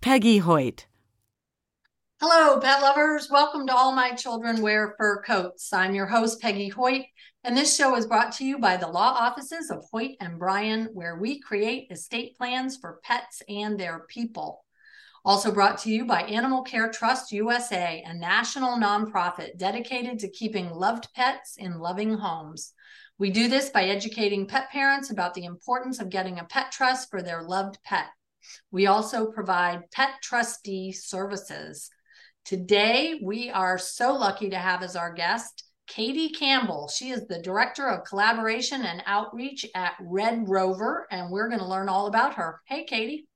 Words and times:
Peggy 0.00 0.38
Hoyt. 0.38 0.86
Hello, 2.22 2.58
pet 2.58 2.80
lovers. 2.80 3.28
Welcome 3.30 3.66
to 3.66 3.76
All 3.76 3.92
My 3.92 4.12
Children 4.12 4.62
Wear 4.62 4.94
Fur 4.96 5.20
Coats. 5.20 5.74
I'm 5.74 5.94
your 5.94 6.06
host, 6.06 6.40
Peggy 6.40 6.68
Hoyt, 6.68 7.04
and 7.44 7.54
this 7.54 7.76
show 7.76 7.94
is 7.96 8.06
brought 8.06 8.32
to 8.36 8.46
you 8.46 8.58
by 8.58 8.78
the 8.78 8.88
law 8.88 9.10
offices 9.10 9.70
of 9.70 9.84
Hoyt 9.92 10.12
and 10.18 10.38
Bryan, 10.38 10.88
where 10.94 11.18
we 11.18 11.38
create 11.38 11.90
estate 11.90 12.34
plans 12.38 12.78
for 12.78 13.00
pets 13.02 13.42
and 13.46 13.78
their 13.78 14.06
people. 14.08 14.64
Also 15.22 15.52
brought 15.52 15.76
to 15.80 15.90
you 15.90 16.06
by 16.06 16.22
Animal 16.22 16.62
Care 16.62 16.90
Trust 16.90 17.30
USA, 17.30 18.02
a 18.06 18.14
national 18.14 18.78
nonprofit 18.78 19.58
dedicated 19.58 20.18
to 20.20 20.30
keeping 20.30 20.70
loved 20.70 21.12
pets 21.12 21.56
in 21.58 21.78
loving 21.78 22.14
homes. 22.14 22.72
We 23.18 23.28
do 23.28 23.48
this 23.48 23.68
by 23.68 23.84
educating 23.84 24.46
pet 24.46 24.70
parents 24.70 25.10
about 25.10 25.34
the 25.34 25.44
importance 25.44 26.00
of 26.00 26.08
getting 26.08 26.38
a 26.38 26.44
pet 26.44 26.72
trust 26.72 27.10
for 27.10 27.20
their 27.20 27.42
loved 27.42 27.76
pet. 27.84 28.06
We 28.70 28.86
also 28.86 29.30
provide 29.30 29.90
pet 29.92 30.10
trustee 30.22 30.92
services. 30.92 31.90
Today, 32.44 33.20
we 33.22 33.50
are 33.50 33.78
so 33.78 34.14
lucky 34.14 34.50
to 34.50 34.58
have 34.58 34.82
as 34.82 34.96
our 34.96 35.12
guest 35.12 35.64
Katie 35.86 36.30
Campbell. 36.30 36.88
She 36.88 37.10
is 37.10 37.26
the 37.26 37.42
Director 37.42 37.88
of 37.88 38.04
Collaboration 38.04 38.82
and 38.82 39.02
Outreach 39.06 39.66
at 39.74 39.94
Red 40.00 40.48
Rover, 40.48 41.06
and 41.10 41.30
we're 41.30 41.48
going 41.48 41.60
to 41.60 41.66
learn 41.66 41.88
all 41.88 42.06
about 42.06 42.34
her. 42.34 42.60
Hey, 42.66 42.84
Katie. 42.84 43.26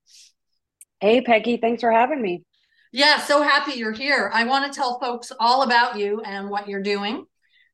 Hey, 1.00 1.20
Peggy. 1.20 1.56
Thanks 1.56 1.82
for 1.82 1.90
having 1.90 2.22
me. 2.22 2.44
Yeah, 2.92 3.18
so 3.18 3.42
happy 3.42 3.72
you're 3.72 3.90
here. 3.90 4.30
I 4.32 4.44
want 4.44 4.72
to 4.72 4.76
tell 4.76 5.00
folks 5.00 5.32
all 5.40 5.62
about 5.62 5.98
you 5.98 6.20
and 6.20 6.48
what 6.48 6.68
you're 6.68 6.82
doing. 6.82 7.26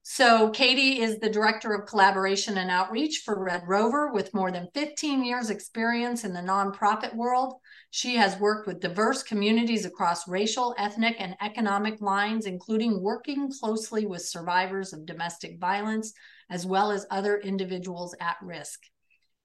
So, 0.02 0.48
Katie 0.48 1.02
is 1.02 1.18
the 1.18 1.28
Director 1.28 1.74
of 1.74 1.86
Collaboration 1.86 2.56
and 2.56 2.70
Outreach 2.70 3.22
for 3.22 3.44
Red 3.44 3.64
Rover 3.66 4.10
with 4.12 4.32
more 4.32 4.50
than 4.50 4.70
15 4.72 5.22
years' 5.24 5.50
experience 5.50 6.24
in 6.24 6.32
the 6.32 6.40
nonprofit 6.40 7.14
world. 7.14 7.54
She 7.90 8.16
has 8.16 8.38
worked 8.38 8.66
with 8.66 8.80
diverse 8.80 9.22
communities 9.22 9.84
across 9.84 10.26
racial, 10.26 10.74
ethnic, 10.78 11.16
and 11.18 11.36
economic 11.42 12.00
lines, 12.00 12.46
including 12.46 13.02
working 13.02 13.52
closely 13.52 14.06
with 14.06 14.22
survivors 14.22 14.94
of 14.94 15.04
domestic 15.04 15.60
violence, 15.60 16.14
as 16.48 16.64
well 16.64 16.90
as 16.90 17.06
other 17.10 17.36
individuals 17.36 18.14
at 18.20 18.36
risk. 18.40 18.80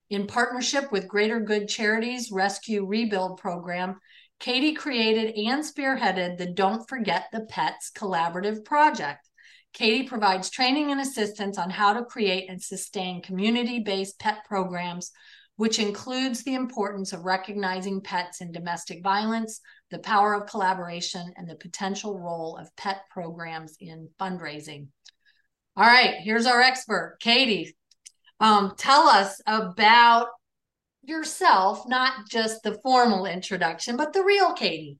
In 0.10 0.26
partnership 0.26 0.90
with 0.90 1.08
Greater 1.08 1.42
Good 1.42 1.68
Charities 1.68 2.32
Rescue 2.32 2.86
Rebuild 2.86 3.40
Program, 3.40 4.00
Katie 4.40 4.74
created 4.74 5.36
and 5.36 5.64
spearheaded 5.64 6.38
the 6.38 6.46
Don't 6.46 6.88
Forget 6.88 7.26
the 7.34 7.42
Pets 7.42 7.92
collaborative 7.94 8.64
project. 8.64 9.28
Katie 9.76 10.08
provides 10.08 10.50
training 10.50 10.92
and 10.92 11.02
assistance 11.02 11.58
on 11.58 11.70
how 11.70 11.92
to 11.92 12.06
create 12.06 12.50
and 12.50 12.64
sustain 12.64 13.22
community 13.22 13.80
based 13.80 14.18
pet 14.20 14.38
programs, 14.48 15.12
which 15.58 15.80
includes 15.80 16.44
the 16.44 16.56
importance 16.56 17.12
of 17.12 17.26
recognizing 17.26 18.00
pets 18.00 18.40
in 18.40 18.54
domestic 18.54 19.04
violence, 19.04 19.60
the 19.92 20.00
power 20.00 20.34
of 20.34 20.50
collaboration, 20.50 21.34
and 21.36 21.50
the 21.50 21.58
potential 21.58 22.18
role 22.18 22.56
of 22.58 22.74
pet 22.78 23.02
programs 23.12 23.76
in 23.82 24.08
fundraising. 24.18 24.88
All 25.76 25.86
right, 25.86 26.16
here's 26.22 26.46
our 26.46 26.62
expert, 26.62 27.18
Katie. 27.20 27.76
Um, 28.40 28.76
tell 28.78 29.10
us 29.10 29.42
about 29.46 30.30
yourself, 31.04 31.86
not 31.86 32.30
just 32.30 32.64
the 32.64 32.80
formal 32.82 33.26
introduction, 33.26 33.98
but 33.98 34.14
the 34.14 34.24
real 34.24 34.54
Katie. 34.54 35.00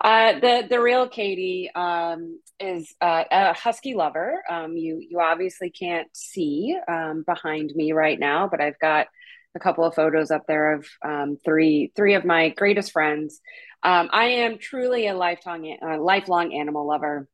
Uh, 0.00 0.38
the 0.40 0.66
the 0.68 0.80
real 0.80 1.08
Katie 1.08 1.70
um, 1.74 2.40
is 2.60 2.94
uh, 3.00 3.24
a 3.30 3.52
husky 3.54 3.94
lover. 3.94 4.42
Um, 4.50 4.76
you 4.76 5.00
you 5.00 5.20
obviously 5.20 5.70
can't 5.70 6.08
see 6.12 6.76
um, 6.88 7.24
behind 7.26 7.72
me 7.74 7.92
right 7.92 8.18
now, 8.18 8.48
but 8.48 8.60
I've 8.60 8.78
got 8.78 9.06
a 9.54 9.60
couple 9.60 9.84
of 9.84 9.94
photos 9.94 10.30
up 10.30 10.46
there 10.46 10.74
of 10.74 10.86
um, 11.04 11.38
three 11.44 11.92
three 11.96 12.14
of 12.14 12.24
my 12.24 12.50
greatest 12.50 12.92
friends. 12.92 13.40
Um, 13.82 14.08
I 14.12 14.24
am 14.24 14.58
truly 14.58 15.06
a 15.06 15.14
lifelong 15.14 15.76
uh, 15.82 16.00
lifelong 16.00 16.52
animal 16.52 16.86
lover. 16.86 17.28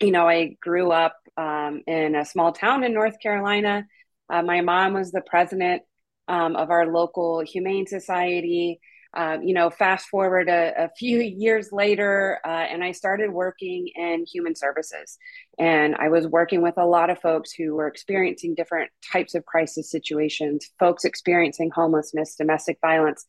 You 0.00 0.10
know, 0.10 0.28
I 0.28 0.56
grew 0.60 0.90
up 0.90 1.16
um, 1.36 1.82
in 1.86 2.14
a 2.14 2.24
small 2.24 2.52
town 2.52 2.84
in 2.84 2.92
North 2.92 3.18
Carolina. 3.20 3.86
Uh, 4.28 4.42
my 4.42 4.60
mom 4.60 4.94
was 4.94 5.12
the 5.12 5.22
president 5.22 5.82
of 6.28 6.70
our 6.70 6.86
local 6.86 7.40
humane 7.40 7.86
society. 7.86 8.80
Um, 9.14 9.42
you 9.42 9.52
know, 9.52 9.68
fast 9.68 10.08
forward 10.08 10.48
a, 10.48 10.84
a 10.84 10.88
few 10.96 11.20
years 11.20 11.70
later, 11.70 12.40
uh, 12.44 12.48
and 12.48 12.82
I 12.82 12.92
started 12.92 13.30
working 13.30 13.88
in 13.94 14.24
human 14.24 14.54
services. 14.54 15.18
And 15.58 15.94
I 15.96 16.08
was 16.08 16.26
working 16.26 16.62
with 16.62 16.78
a 16.78 16.86
lot 16.86 17.10
of 17.10 17.20
folks 17.20 17.52
who 17.52 17.74
were 17.74 17.86
experiencing 17.86 18.54
different 18.54 18.90
types 19.12 19.34
of 19.34 19.44
crisis 19.44 19.90
situations, 19.90 20.70
folks 20.78 21.04
experiencing 21.04 21.70
homelessness, 21.70 22.36
domestic 22.36 22.78
violence. 22.80 23.26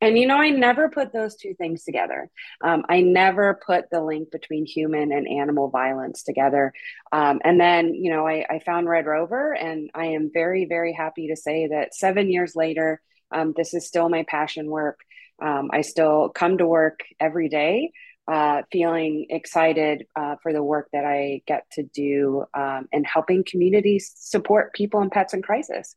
And, 0.00 0.18
you 0.18 0.26
know, 0.26 0.36
I 0.36 0.50
never 0.50 0.90
put 0.90 1.12
those 1.12 1.36
two 1.36 1.54
things 1.54 1.84
together. 1.84 2.28
Um, 2.62 2.84
I 2.88 3.00
never 3.00 3.58
put 3.66 3.88
the 3.90 4.02
link 4.02 4.30
between 4.30 4.66
human 4.66 5.12
and 5.12 5.26
animal 5.26 5.70
violence 5.70 6.22
together. 6.22 6.72
Um, 7.12 7.40
and 7.44 7.58
then, 7.58 7.94
you 7.94 8.10
know, 8.10 8.26
I, 8.26 8.44
I, 8.50 8.58
found 8.58 8.88
Red 8.88 9.06
Rover, 9.06 9.54
and 9.54 9.90
I 9.94 10.06
am 10.06 10.30
very, 10.32 10.66
very 10.66 10.92
happy 10.92 11.28
to 11.28 11.36
say 11.36 11.68
that 11.68 11.94
seven 11.94 12.30
years 12.30 12.54
later, 12.54 13.00
um, 13.30 13.54
this 13.56 13.72
is 13.72 13.86
still 13.86 14.08
my 14.08 14.24
passion 14.28 14.66
work. 14.66 14.98
Um, 15.44 15.70
I 15.72 15.82
still 15.82 16.30
come 16.30 16.58
to 16.58 16.66
work 16.66 17.00
every 17.20 17.48
day 17.48 17.92
uh, 18.26 18.62
feeling 18.72 19.26
excited 19.28 20.06
uh, 20.16 20.36
for 20.42 20.52
the 20.52 20.62
work 20.62 20.88
that 20.92 21.04
I 21.04 21.42
get 21.46 21.64
to 21.72 21.82
do 21.82 22.44
um, 22.54 22.88
and 22.92 23.06
helping 23.06 23.44
communities 23.46 24.12
support 24.14 24.72
people 24.72 25.00
and 25.00 25.10
pets 25.10 25.34
in 25.34 25.42
crisis. 25.42 25.96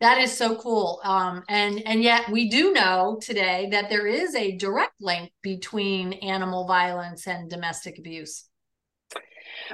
That 0.00 0.18
is 0.18 0.36
so 0.36 0.56
cool. 0.56 1.00
Um, 1.04 1.44
and 1.48 1.86
and 1.86 2.02
yet 2.02 2.30
we 2.30 2.48
do 2.48 2.72
know 2.72 3.18
today 3.22 3.68
that 3.70 3.88
there 3.88 4.06
is 4.06 4.34
a 4.34 4.56
direct 4.56 4.94
link 5.00 5.30
between 5.42 6.14
animal 6.14 6.66
violence 6.66 7.26
and 7.26 7.48
domestic 7.48 7.98
abuse. 7.98 8.44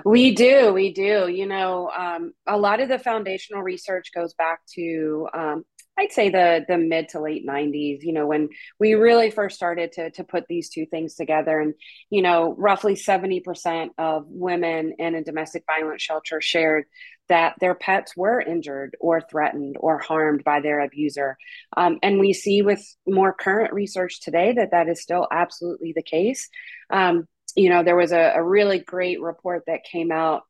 We 0.05 0.35
do, 0.35 0.73
we 0.73 0.93
do. 0.93 1.29
You 1.29 1.47
know, 1.47 1.91
um, 1.91 2.33
a 2.47 2.57
lot 2.57 2.81
of 2.81 2.89
the 2.89 2.99
foundational 2.99 3.63
research 3.63 4.11
goes 4.15 4.35
back 4.35 4.61
to 4.75 5.29
um, 5.33 5.65
I'd 6.01 6.13
say 6.13 6.31
the 6.31 6.65
the 6.67 6.79
mid 6.79 7.11
to 7.11 7.21
late 7.21 7.47
90s, 7.47 8.03
you 8.03 8.15
know, 8.15 8.27
when 8.27 8.49
we 8.79 8.95
really 8.95 9.31
first 9.31 9.55
started 9.55 9.93
to 9.93 10.11
to 10.13 10.25
put 10.25 10.47
these 10.49 10.71
two 10.71 10.87
things 10.87 11.15
together 11.15 11.61
and 11.61 11.75
you 12.09 12.23
know, 12.23 12.55
roughly 12.57 12.95
70% 12.95 13.91
of 13.99 14.25
women 14.27 14.95
in 14.99 15.15
a 15.15 15.23
domestic 15.23 15.65
violence 15.67 16.03
shelter 16.03 16.41
shared 16.41 16.87
that 17.29 17.55
their 17.61 17.75
pets 17.75 18.17
were 18.17 18.41
injured 18.41 18.97
or 18.99 19.21
threatened 19.21 19.77
or 19.79 19.99
harmed 19.99 20.43
by 20.43 20.61
their 20.61 20.81
abuser. 20.81 21.37
Um, 21.77 21.99
and 22.03 22.19
we 22.19 22.33
see 22.33 22.63
with 22.63 22.83
more 23.07 23.35
current 23.35 23.73
research 23.73 24.21
today 24.21 24.53
that 24.55 24.71
that 24.71 24.89
is 24.89 25.03
still 25.03 25.29
absolutely 25.31 25.93
the 25.95 26.03
case. 26.03 26.49
Um, 26.89 27.29
you 27.55 27.69
know, 27.69 27.83
there 27.85 27.97
was 27.97 28.13
a, 28.13 28.33
a 28.37 28.43
really 28.43 28.79
great 28.79 29.21
report 29.21 29.65
that 29.67 29.85
came 29.85 30.11
out 30.11 30.43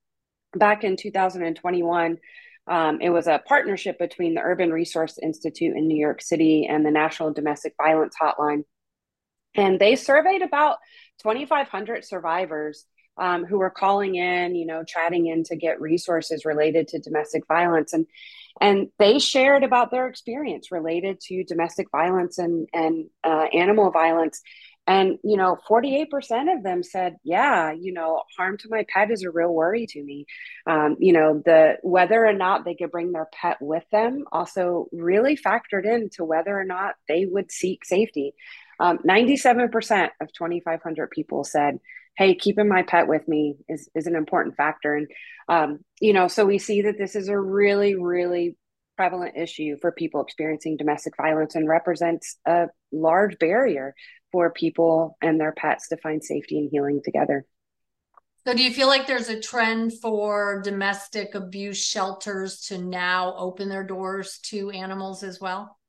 back 0.54 0.84
in 0.84 0.96
2021 0.96 2.18
um, 2.70 3.00
it 3.00 3.10
was 3.10 3.26
a 3.26 3.42
partnership 3.46 3.98
between 3.98 4.34
the 4.34 4.40
Urban 4.40 4.72
Resource 4.72 5.18
Institute 5.20 5.76
in 5.76 5.88
New 5.88 5.98
York 5.98 6.22
City 6.22 6.66
and 6.66 6.86
the 6.86 6.92
National 6.92 7.32
Domestic 7.32 7.74
Violence 7.76 8.14
Hotline. 8.20 8.62
And 9.56 9.80
they 9.80 9.96
surveyed 9.96 10.42
about 10.42 10.78
2,500 11.20 12.04
survivors 12.04 12.86
um, 13.18 13.44
who 13.44 13.58
were 13.58 13.70
calling 13.70 14.14
in, 14.14 14.54
you 14.54 14.66
know, 14.66 14.84
chatting 14.84 15.26
in 15.26 15.42
to 15.44 15.56
get 15.56 15.80
resources 15.80 16.44
related 16.44 16.86
to 16.88 17.00
domestic 17.00 17.42
violence. 17.48 17.92
And 17.92 18.06
and 18.60 18.88
they 18.98 19.18
shared 19.18 19.64
about 19.64 19.90
their 19.90 20.06
experience 20.06 20.70
related 20.70 21.20
to 21.22 21.44
domestic 21.44 21.90
violence 21.90 22.38
and 22.38 22.68
and 22.72 23.10
uh, 23.24 23.46
animal 23.52 23.90
violence 23.90 24.40
and, 24.90 25.20
you 25.22 25.36
know, 25.36 25.56
48% 25.70 26.52
of 26.52 26.64
them 26.64 26.82
said, 26.82 27.14
yeah, 27.22 27.70
you 27.70 27.92
know, 27.92 28.22
harm 28.36 28.58
to 28.58 28.68
my 28.68 28.84
pet 28.88 29.12
is 29.12 29.22
a 29.22 29.30
real 29.30 29.54
worry 29.54 29.86
to 29.86 30.02
me. 30.02 30.26
Um, 30.66 30.96
you 30.98 31.12
know, 31.12 31.40
the 31.44 31.76
whether 31.82 32.26
or 32.26 32.32
not 32.32 32.64
they 32.64 32.74
could 32.74 32.90
bring 32.90 33.12
their 33.12 33.28
pet 33.32 33.58
with 33.60 33.84
them 33.92 34.24
also 34.32 34.88
really 34.90 35.36
factored 35.36 35.86
into 35.86 36.24
whether 36.24 36.58
or 36.58 36.64
not 36.64 36.96
they 37.06 37.24
would 37.24 37.52
seek 37.52 37.84
safety. 37.84 38.34
Um, 38.80 38.98
97% 39.08 40.08
of 40.20 40.32
2,500 40.32 41.10
people 41.12 41.44
said, 41.44 41.78
hey, 42.16 42.34
keeping 42.34 42.68
my 42.68 42.82
pet 42.82 43.06
with 43.06 43.28
me 43.28 43.58
is, 43.68 43.88
is 43.94 44.08
an 44.08 44.16
important 44.16 44.56
factor. 44.56 44.96
And, 44.96 45.06
um, 45.48 45.78
you 46.00 46.12
know, 46.12 46.26
so 46.26 46.44
we 46.44 46.58
see 46.58 46.82
that 46.82 46.98
this 46.98 47.14
is 47.14 47.28
a 47.28 47.38
really, 47.38 47.94
really 47.94 48.56
prevalent 49.00 49.34
issue 49.34 49.78
for 49.80 49.92
people 49.92 50.20
experiencing 50.20 50.76
domestic 50.76 51.16
violence 51.16 51.54
and 51.54 51.66
represents 51.66 52.36
a 52.44 52.66
large 52.92 53.38
barrier 53.38 53.94
for 54.30 54.52
people 54.52 55.16
and 55.22 55.40
their 55.40 55.52
pets 55.52 55.88
to 55.88 55.96
find 55.96 56.22
safety 56.22 56.58
and 56.58 56.68
healing 56.70 57.00
together. 57.02 57.46
So, 58.46 58.52
do 58.52 58.62
you 58.62 58.70
feel 58.70 58.88
like 58.88 59.06
there's 59.06 59.30
a 59.30 59.40
trend 59.40 59.94
for 60.02 60.60
domestic 60.62 61.34
abuse 61.34 61.82
shelters 61.82 62.60
to 62.66 62.76
now 62.76 63.34
open 63.38 63.70
their 63.70 63.84
doors 63.84 64.38
to 64.50 64.68
animals 64.68 65.22
as 65.22 65.40
well? 65.40 65.79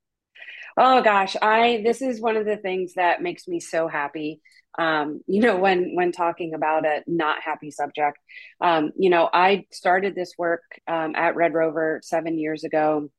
Oh 0.78 1.02
gosh, 1.02 1.36
I 1.42 1.82
this 1.84 2.02
is 2.02 2.22
one 2.22 2.38
of 2.38 2.46
the 2.46 2.58
things 2.58 2.94
that 2.96 3.22
makes 3.22 3.48
me 3.48 3.60
so 3.60 3.88
happy. 3.88 4.42
Um, 4.80 5.22
you 5.28 5.42
know, 5.42 5.58
when 5.58 5.96
when 5.96 6.12
talking 6.12 6.54
about 6.54 6.86
a 6.86 7.04
not 7.08 7.42
happy 7.42 7.72
subject, 7.72 8.18
um, 8.62 8.92
you 8.98 9.10
know, 9.10 9.30
I 9.32 9.66
started 9.72 10.16
this 10.16 10.34
work 10.38 10.64
um, 10.88 11.16
at 11.16 11.36
Red 11.36 11.54
Rover 11.54 12.00
seven 12.04 12.38
years 12.38 12.64
ago 12.64 13.10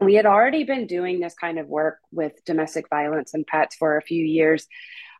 we 0.00 0.14
had 0.14 0.26
already 0.26 0.64
been 0.64 0.86
doing 0.86 1.20
this 1.20 1.34
kind 1.34 1.58
of 1.58 1.68
work 1.68 1.98
with 2.12 2.32
domestic 2.44 2.88
violence 2.90 3.32
and 3.34 3.46
pets 3.46 3.76
for 3.76 3.96
a 3.96 4.02
few 4.02 4.24
years. 4.24 4.66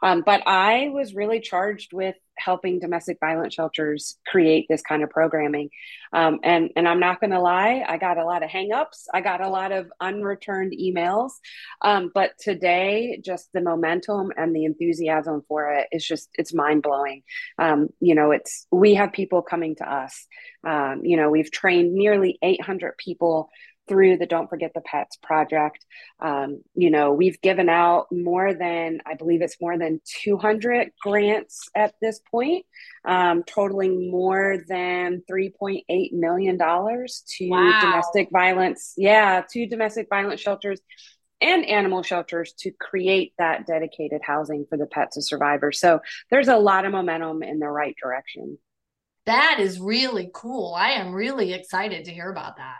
Um, 0.02 0.22
but 0.24 0.42
I 0.46 0.90
was 0.92 1.14
really 1.14 1.40
charged 1.40 1.92
with 1.92 2.16
helping 2.38 2.78
domestic 2.78 3.18
violence 3.18 3.54
shelters 3.54 4.18
create 4.26 4.66
this 4.68 4.82
kind 4.82 5.02
of 5.02 5.10
programming. 5.10 5.70
Um, 6.12 6.38
and, 6.42 6.70
and 6.76 6.86
I'm 6.86 7.00
not 7.00 7.20
going 7.20 7.30
to 7.30 7.40
lie, 7.40 7.84
I 7.86 7.96
got 7.96 8.18
a 8.18 8.24
lot 8.24 8.42
of 8.42 8.50
hangups. 8.50 9.06
I 9.12 9.20
got 9.20 9.40
a 9.40 9.48
lot 9.48 9.72
of 9.72 9.90
unreturned 10.00 10.74
emails. 10.78 11.30
Um, 11.82 12.10
but 12.14 12.32
today, 12.38 13.20
just 13.24 13.48
the 13.52 13.60
momentum 13.60 14.32
and 14.36 14.54
the 14.54 14.64
enthusiasm 14.64 15.42
for 15.48 15.72
it 15.72 15.88
is 15.92 16.06
just, 16.06 16.28
it's 16.34 16.54
mind 16.54 16.82
blowing. 16.82 17.22
Um, 17.58 17.88
you 18.00 18.14
know, 18.14 18.32
it's, 18.32 18.66
we 18.70 18.94
have 18.94 19.12
people 19.12 19.42
coming 19.42 19.76
to 19.76 19.90
us. 19.90 20.26
Um, 20.64 21.02
you 21.04 21.16
know, 21.16 21.30
we've 21.30 21.50
trained 21.50 21.94
nearly 21.94 22.38
800 22.42 22.96
people 22.98 23.50
through 23.88 24.18
the 24.18 24.26
Don't 24.26 24.48
Forget 24.48 24.72
the 24.74 24.80
Pets 24.80 25.16
project. 25.22 25.84
Um, 26.20 26.62
you 26.74 26.90
know, 26.90 27.12
we've 27.12 27.40
given 27.40 27.68
out 27.68 28.06
more 28.10 28.54
than, 28.54 29.00
I 29.06 29.14
believe 29.14 29.42
it's 29.42 29.60
more 29.60 29.78
than 29.78 30.00
200 30.22 30.90
grants 31.00 31.68
at 31.74 31.94
this 32.00 32.20
point, 32.30 32.66
um, 33.04 33.42
totaling 33.44 34.10
more 34.10 34.58
than 34.68 35.22
$3.8 35.30 36.12
million 36.12 36.58
to 36.58 37.48
wow. 37.48 37.80
domestic 37.80 38.28
violence. 38.30 38.94
Yeah, 38.96 39.42
to 39.52 39.66
domestic 39.66 40.08
violence 40.08 40.40
shelters 40.40 40.80
and 41.40 41.66
animal 41.66 42.02
shelters 42.02 42.54
to 42.58 42.70
create 42.80 43.32
that 43.38 43.66
dedicated 43.66 44.20
housing 44.22 44.64
for 44.68 44.78
the 44.78 44.86
pets 44.86 45.16
of 45.16 45.24
survivors. 45.24 45.78
So 45.78 46.00
there's 46.30 46.48
a 46.48 46.56
lot 46.56 46.84
of 46.84 46.92
momentum 46.92 47.42
in 47.42 47.58
the 47.58 47.68
right 47.68 47.94
direction. 48.02 48.58
That 49.26 49.58
is 49.60 49.80
really 49.80 50.30
cool. 50.32 50.74
I 50.74 50.92
am 50.92 51.12
really 51.12 51.52
excited 51.52 52.04
to 52.04 52.12
hear 52.12 52.30
about 52.30 52.56
that. 52.56 52.76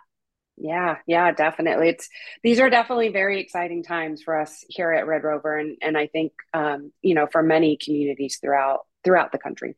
Yeah, 0.56 0.96
yeah, 1.06 1.32
definitely. 1.32 1.90
It's 1.90 2.08
these 2.42 2.60
are 2.60 2.70
definitely 2.70 3.10
very 3.10 3.40
exciting 3.40 3.82
times 3.82 4.22
for 4.22 4.40
us 4.40 4.64
here 4.68 4.92
at 4.92 5.06
Red 5.06 5.22
Rover, 5.22 5.56
and 5.58 5.76
and 5.82 5.98
I 5.98 6.06
think 6.06 6.32
um, 6.54 6.92
you 7.02 7.14
know 7.14 7.26
for 7.26 7.42
many 7.42 7.76
communities 7.76 8.38
throughout 8.40 8.86
throughout 9.04 9.32
the 9.32 9.38
country. 9.38 9.76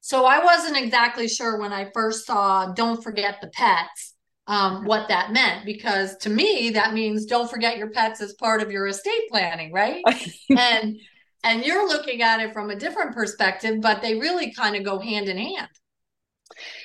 So 0.00 0.26
I 0.26 0.44
wasn't 0.44 0.76
exactly 0.76 1.28
sure 1.28 1.58
when 1.58 1.72
I 1.72 1.90
first 1.94 2.26
saw 2.26 2.72
"Don't 2.72 3.02
Forget 3.02 3.40
the 3.40 3.48
Pets" 3.48 4.14
um, 4.46 4.84
what 4.84 5.08
that 5.08 5.32
meant 5.32 5.64
because 5.64 6.16
to 6.18 6.30
me 6.30 6.70
that 6.70 6.92
means 6.92 7.26
don't 7.26 7.50
forget 7.50 7.78
your 7.78 7.90
pets 7.90 8.20
as 8.20 8.34
part 8.34 8.60
of 8.60 8.70
your 8.70 8.86
estate 8.86 9.28
planning, 9.30 9.72
right? 9.72 10.02
and 10.50 10.96
and 11.44 11.64
you're 11.64 11.88
looking 11.88 12.22
at 12.22 12.40
it 12.40 12.52
from 12.52 12.70
a 12.70 12.76
different 12.76 13.14
perspective, 13.14 13.80
but 13.80 14.02
they 14.02 14.14
really 14.16 14.52
kind 14.52 14.76
of 14.76 14.84
go 14.84 14.98
hand 14.98 15.28
in 15.28 15.38
hand. 15.38 15.68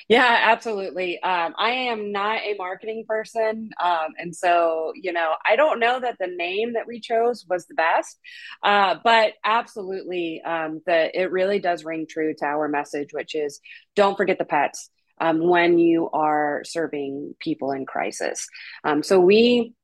Yeah, 0.08 0.38
absolutely. 0.44 1.22
Um, 1.22 1.54
I 1.58 1.70
am 1.70 2.12
not 2.12 2.38
a 2.38 2.54
marketing 2.54 3.04
person. 3.06 3.70
Um, 3.82 4.08
and 4.18 4.34
so, 4.34 4.92
you 4.94 5.12
know, 5.12 5.34
I 5.46 5.56
don't 5.56 5.80
know 5.80 6.00
that 6.00 6.16
the 6.18 6.28
name 6.28 6.74
that 6.74 6.86
we 6.86 7.00
chose 7.00 7.44
was 7.48 7.66
the 7.66 7.74
best, 7.74 8.18
uh, 8.62 8.96
but 9.04 9.34
absolutely, 9.44 10.42
um, 10.42 10.80
the, 10.86 11.18
it 11.18 11.30
really 11.30 11.58
does 11.58 11.84
ring 11.84 12.06
true 12.08 12.34
to 12.38 12.44
our 12.44 12.68
message, 12.68 13.08
which 13.12 13.34
is 13.34 13.60
don't 13.94 14.16
forget 14.16 14.38
the 14.38 14.44
pets 14.44 14.90
um, 15.20 15.46
when 15.46 15.78
you 15.78 16.08
are 16.10 16.62
serving 16.64 17.34
people 17.40 17.72
in 17.72 17.86
crisis. 17.86 18.46
Um, 18.84 19.02
so 19.02 19.20
we 19.20 19.74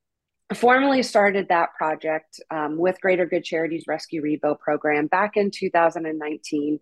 formally 0.54 1.02
started 1.02 1.48
that 1.48 1.70
project 1.76 2.40
um, 2.50 2.76
with 2.76 3.00
Greater 3.00 3.26
Good 3.26 3.44
Charities 3.44 3.84
Rescue 3.88 4.22
Rebuild 4.22 4.60
program 4.60 5.06
back 5.06 5.36
in 5.36 5.50
2019. 5.50 6.78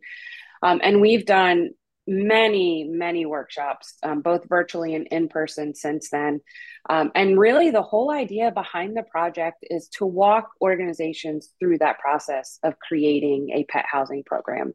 Um, 0.63 0.81
and 0.83 1.01
we've 1.01 1.27
done 1.27 1.71
many, 2.07 2.85
many 2.85 3.27
workshops, 3.27 3.97
um, 4.03 4.23
both 4.23 4.49
virtually 4.49 4.95
and 4.95 5.07
in 5.09 5.29
person 5.29 5.75
since 5.75 6.11
then. 6.11 6.41
Um, 6.91 7.13
and 7.15 7.39
really, 7.39 7.71
the 7.71 7.83
whole 7.83 8.11
idea 8.11 8.51
behind 8.51 8.97
the 8.97 9.05
project 9.05 9.59
is 9.63 9.89
to 9.99 10.07
walk 10.07 10.51
organizations 10.61 11.53
through 11.61 11.79
that 11.79 12.01
process 12.01 12.59
of 12.63 12.79
creating 12.79 13.51
a 13.51 13.65
pet 13.65 13.85
housing 13.91 14.25
program. 14.25 14.73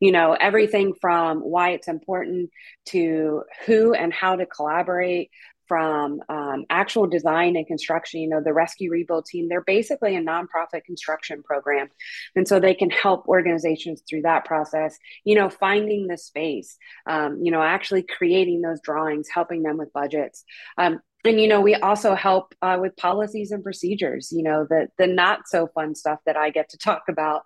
You 0.00 0.12
know, 0.12 0.32
everything 0.32 0.94
from 1.00 1.38
why 1.38 1.70
it's 1.70 1.88
important 1.88 2.50
to 2.86 3.44
who 3.66 3.94
and 3.94 4.12
how 4.12 4.36
to 4.36 4.46
collaborate, 4.46 5.30
from 5.66 6.20
um, 6.28 6.64
actual 6.70 7.06
design 7.06 7.56
and 7.56 7.66
construction. 7.66 8.20
You 8.20 8.28
know, 8.28 8.42
the 8.42 8.52
Rescue 8.52 8.90
Rebuild 8.90 9.26
team, 9.26 9.48
they're 9.48 9.62
basically 9.62 10.16
a 10.16 10.22
nonprofit 10.22 10.84
construction 10.84 11.42
program. 11.42 11.88
And 12.34 12.46
so 12.46 12.60
they 12.60 12.74
can 12.74 12.90
help 12.90 13.26
organizations 13.28 14.02
through 14.08 14.22
that 14.22 14.44
process, 14.44 14.96
you 15.24 15.34
know, 15.34 15.48
finding 15.48 16.06
the 16.06 16.18
space, 16.18 16.76
um, 17.06 17.40
you 17.42 17.50
know, 17.50 17.62
actually 17.62 18.02
creating 18.02 18.62
those 18.62 18.80
drawings, 18.80 19.28
helping 19.28 19.62
them 19.62 19.76
with 19.76 19.92
budgets. 19.92 20.44
Um, 20.78 21.00
and 21.24 21.40
you 21.40 21.48
know 21.48 21.60
we 21.60 21.74
also 21.74 22.14
help 22.14 22.54
uh, 22.62 22.78
with 22.80 22.96
policies 22.96 23.50
and 23.50 23.64
procedures 23.64 24.30
you 24.30 24.42
know 24.42 24.66
the 24.68 24.86
the 24.96 25.06
not 25.06 25.40
so 25.46 25.66
fun 25.66 25.94
stuff 25.94 26.20
that 26.24 26.36
i 26.36 26.50
get 26.50 26.68
to 26.68 26.78
talk 26.78 27.02
about 27.08 27.42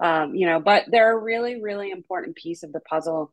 um, 0.00 0.34
you 0.34 0.46
know 0.46 0.60
but 0.60 0.84
they're 0.88 1.16
a 1.16 1.20
really 1.20 1.60
really 1.60 1.90
important 1.90 2.36
piece 2.36 2.62
of 2.62 2.72
the 2.72 2.80
puzzle 2.80 3.32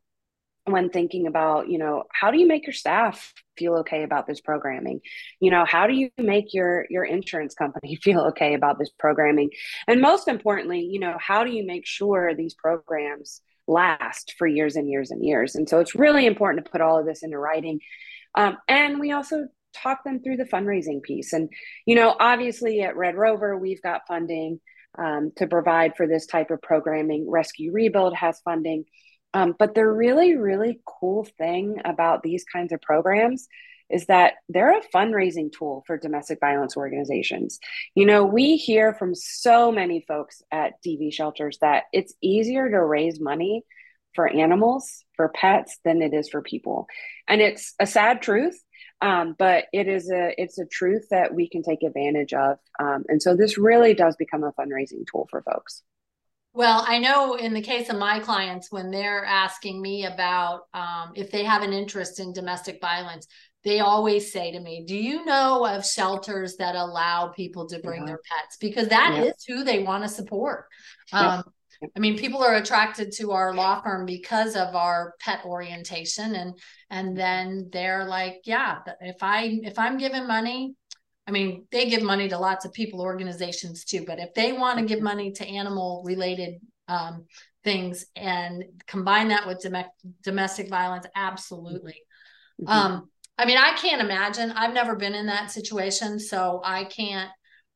when 0.66 0.90
thinking 0.90 1.28
about 1.28 1.70
you 1.70 1.78
know 1.78 2.04
how 2.12 2.32
do 2.32 2.38
you 2.38 2.48
make 2.48 2.66
your 2.66 2.74
staff 2.74 3.34
feel 3.58 3.78
okay 3.78 4.04
about 4.04 4.28
this 4.28 4.42
programming? 4.42 5.02
You 5.40 5.52
know 5.52 5.66
how 5.66 5.88
do 5.88 5.94
you 5.94 6.10
make 6.18 6.54
your 6.54 6.86
your 6.90 7.04
insurance 7.04 7.54
company 7.54 7.96
feel 8.04 8.22
okay 8.30 8.54
about 8.54 8.78
this 8.78 8.92
programming? 9.00 9.50
And 9.88 10.02
most 10.02 10.28
importantly 10.28 10.82
you 10.82 11.00
know 11.00 11.18
how 11.20 11.44
do 11.44 11.52
you 11.52 11.66
make 11.66 11.86
sure 11.86 12.36
these 12.36 12.54
programs 12.54 13.42
last 13.68 14.36
for 14.38 14.48
years 14.48 14.76
and 14.76 14.90
years 14.90 15.12
and 15.12 15.26
years? 15.26 15.56
And 15.56 15.68
so 15.68 15.80
it's 15.80 15.96
really 15.96 16.26
important 16.26 16.66
to 16.66 16.72
put 16.72 16.82
all 16.82 17.00
of 17.00 17.06
this 17.06 17.24
into 17.24 17.38
writing. 17.38 17.80
Um, 18.36 18.58
and 18.68 19.00
we 19.00 19.12
also 19.12 19.48
talk 19.74 20.04
them 20.04 20.22
through 20.22 20.38
the 20.38 20.46
fundraising 20.46 21.02
piece. 21.02 21.34
And 21.34 21.50
you 21.86 21.96
know 21.96 22.16
obviously 22.20 22.82
at 22.82 22.96
red 22.96 23.16
rover 23.16 23.58
we've 23.58 23.82
got 23.82 24.02
funding 24.08 24.60
um, 24.98 25.32
to 25.38 25.48
provide 25.48 25.96
for 25.96 26.06
this 26.06 26.28
type 26.28 26.52
of 26.52 26.62
programming. 26.62 27.30
Rescue 27.30 27.72
rebuild 27.72 28.16
has 28.16 28.40
funding 28.42 28.86
um, 29.34 29.56
but 29.58 29.76
the 29.76 29.86
really, 29.86 30.36
really 30.36 30.82
cool 30.86 31.26
thing 31.38 31.82
about 31.86 32.24
these 32.24 32.44
kinds 32.44 32.74
of 32.74 32.82
programs 32.82 33.48
is 33.90 34.06
that 34.06 34.36
they're 34.50 34.78
a 34.78 34.88
fundraising 34.94 35.52
tool 35.52 35.84
for 35.86 35.98
domestic 35.98 36.40
violence 36.40 36.78
organizations. 36.78 37.60
You 37.94 38.06
know, 38.06 38.26
we 38.26 38.56
hear 38.56 38.94
from 38.94 39.14
so 39.16 39.72
many 39.72 40.04
folks 40.08 40.42
at 40.52 40.74
DV 40.86 41.14
shelters 41.14 41.58
that 41.62 41.84
it's 41.92 42.14
easier 42.22 42.70
to 42.70 42.84
raise 42.84 43.20
money 43.20 43.64
for 44.16 44.28
animals, 44.28 45.04
for 45.16 45.30
pets, 45.30 45.78
than 45.84 46.02
it 46.02 46.14
is 46.14 46.30
for 46.30 46.42
people. 46.42 46.88
And 47.28 47.42
it's 47.42 47.74
a 47.80 47.86
sad 47.86 48.22
truth. 48.22 48.62
Um, 49.02 49.36
but 49.40 49.66
it 49.74 49.88
is 49.88 50.12
a 50.12 50.40
it's 50.40 50.60
a 50.60 50.66
truth 50.68 51.08
that 51.10 51.34
we 51.34 51.50
can 51.50 51.64
take 51.64 51.82
advantage 51.82 52.34
of, 52.34 52.60
um, 52.80 53.04
and 53.08 53.20
so 53.20 53.36
this 53.36 53.58
really 53.58 53.96
does 53.96 54.16
become 54.16 54.44
a 54.44 54.52
fundraising 54.52 55.08
tool 55.12 55.28
for 55.32 55.42
folks. 55.42 55.82
Well, 56.54 56.84
I 56.86 57.00
know 57.00 57.36
in 57.36 57.54
the 57.54 57.62
case 57.62 57.90
of 57.90 57.98
my 57.98 58.20
clients, 58.20 58.72
when 58.72 58.92
they're 58.92 59.24
asking 59.24 59.82
me 59.82 60.06
about 60.06 60.64
um, 60.74 61.14
if 61.16 61.32
they 61.32 61.46
have 61.46 61.64
an 61.64 61.72
interest 61.72 62.20
in 62.20 62.34
domestic 62.34 62.80
violence, 62.82 63.26
they 63.64 63.80
always 63.80 64.34
say 64.34 64.52
to 64.52 64.60
me, 64.60 64.84
Do 64.86 64.96
you 64.96 65.24
know 65.24 65.66
of 65.66 65.86
shelters 65.86 66.58
that 66.58 66.76
allow 66.76 67.28
people 67.28 67.68
to 67.68 67.80
bring 67.80 68.02
yeah. 68.02 68.08
their 68.08 68.20
pets? 68.30 68.58
Because 68.60 68.90
that 68.90 69.14
yeah. 69.16 69.24
is 69.24 69.46
who 69.48 69.64
they 69.64 69.84
want 69.84 70.04
to 70.04 70.10
support. 70.10 70.66
Um, 71.14 71.44
yeah. 71.82 71.88
I 71.96 72.00
mean, 72.00 72.18
people 72.18 72.44
are 72.44 72.56
attracted 72.56 73.12
to 73.14 73.32
our 73.32 73.54
law 73.54 73.82
firm 73.82 74.06
because 74.06 74.56
of 74.56 74.76
our 74.76 75.16
pet 75.20 75.46
orientation, 75.46 76.36
and 76.36 76.60
and 76.90 77.18
then 77.18 77.70
they're 77.72 78.06
like, 78.06 78.42
yeah, 78.44 78.80
if 79.00 79.24
I 79.24 79.60
if 79.64 79.80
I'm 79.80 79.98
given 79.98 80.28
money, 80.28 80.76
I 81.32 81.34
mean, 81.34 81.66
they 81.72 81.90
give 81.90 82.04
money 82.04 82.28
to 82.28 82.38
lots 82.38 82.66
of 82.66 82.74
people, 82.74 83.00
organizations 83.00 83.86
too, 83.86 84.04
but 84.06 84.20
if 84.20 84.34
they 84.34 84.52
want 84.52 84.80
to 84.80 84.86
give 84.86 85.02
money 85.02 85.32
to 85.32 85.48
animal 85.48 86.04
related 86.06 86.56
um, 86.90 87.26
things 87.64 88.06
and 88.18 88.66
combine 88.86 89.30
that 89.30 89.48
with 89.48 89.62
dom- 89.62 89.86
domestic 90.24 90.68
violence, 90.68 91.06
absolutely. 91.16 91.96
Mm-hmm. 92.62 92.70
Um, 92.70 93.10
I 93.38 93.46
mean, 93.46 93.58
I 93.58 93.78
can't 93.78 94.02
imagine. 94.02 94.52
I've 94.52 94.74
never 94.74 94.98
been 94.98 95.16
in 95.16 95.28
that 95.28 95.52
situation, 95.52 96.20
so 96.20 96.60
I 96.66 96.84
can't 96.84 97.30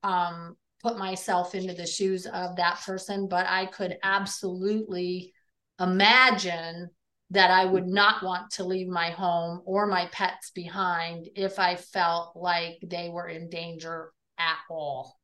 um, 0.04 0.58
put 0.84 0.98
myself 0.98 1.56
into 1.56 1.74
the 1.74 1.88
shoes 1.88 2.26
of 2.26 2.58
that 2.58 2.82
person, 2.86 3.30
but 3.30 3.46
I 3.48 3.68
could 3.68 3.98
absolutely 4.04 5.34
imagine 5.80 6.90
that 7.32 7.50
I 7.50 7.66
would 7.66 7.88
not 7.88 8.24
want 8.24 8.52
to 8.52 8.64
leave 8.64 8.88
my 8.88 9.10
home 9.10 9.62
or 9.66 9.88
my 9.88 10.08
pets 10.12 10.52
behind 10.52 11.28
if 11.36 11.58
I 11.60 11.76
felt 11.76 12.36
like 12.36 12.78
they 12.84 13.10
were 13.10 13.28
in 13.28 13.50
danger 13.50 14.12
at 14.38 14.58
all. 14.70 15.18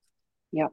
Yeah, 0.51 0.67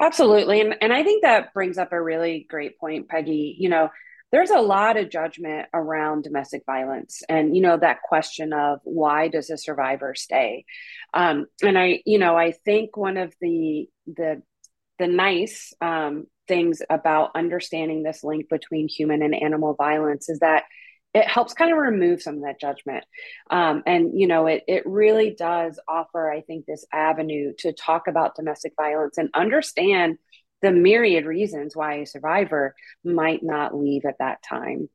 absolutely. 0.00 0.60
And, 0.60 0.76
and 0.80 0.92
I 0.92 1.02
think 1.02 1.22
that 1.22 1.52
brings 1.52 1.76
up 1.76 1.92
a 1.92 2.00
really 2.00 2.46
great 2.48 2.78
point, 2.78 3.08
Peggy. 3.08 3.56
You 3.58 3.68
know, 3.68 3.90
there's 4.32 4.50
a 4.50 4.60
lot 4.60 4.96
of 4.96 5.10
judgment 5.10 5.68
around 5.74 6.22
domestic 6.22 6.62
violence 6.64 7.22
and 7.28 7.54
you 7.56 7.62
know 7.62 7.76
that 7.76 8.02
question 8.02 8.52
of 8.52 8.78
why 8.84 9.28
does 9.28 9.50
a 9.50 9.58
survivor 9.58 10.14
stay 10.14 10.64
um, 11.14 11.46
and 11.62 11.78
i 11.78 12.00
you 12.06 12.18
know 12.18 12.36
i 12.36 12.52
think 12.52 12.96
one 12.96 13.16
of 13.16 13.34
the 13.40 13.88
the 14.06 14.42
the 14.98 15.06
nice 15.06 15.72
um, 15.80 16.26
things 16.50 16.82
about 16.90 17.30
understanding 17.36 18.02
this 18.02 18.24
link 18.24 18.48
between 18.48 18.88
human 18.88 19.22
and 19.22 19.34
animal 19.34 19.74
violence 19.74 20.28
is 20.28 20.40
that 20.40 20.64
it 21.14 21.26
helps 21.26 21.54
kind 21.54 21.70
of 21.70 21.78
remove 21.78 22.20
some 22.20 22.36
of 22.36 22.42
that 22.42 22.60
judgment. 22.60 23.04
Um, 23.50 23.84
and 23.86 24.18
you 24.18 24.26
know 24.26 24.46
it, 24.46 24.64
it 24.66 24.82
really 24.84 25.30
does 25.30 25.78
offer 25.88 26.30
i 26.30 26.40
think 26.40 26.66
this 26.66 26.84
avenue 26.92 27.52
to 27.58 27.72
talk 27.72 28.08
about 28.08 28.34
domestic 28.34 28.72
violence 28.76 29.16
and 29.16 29.30
understand 29.32 30.18
the 30.60 30.72
myriad 30.72 31.24
reasons 31.24 31.76
why 31.76 31.94
a 31.94 32.06
survivor 32.06 32.74
might 33.04 33.42
not 33.42 33.74
leave 33.74 34.04
at 34.04 34.18
that 34.18 34.42
time. 34.42 34.90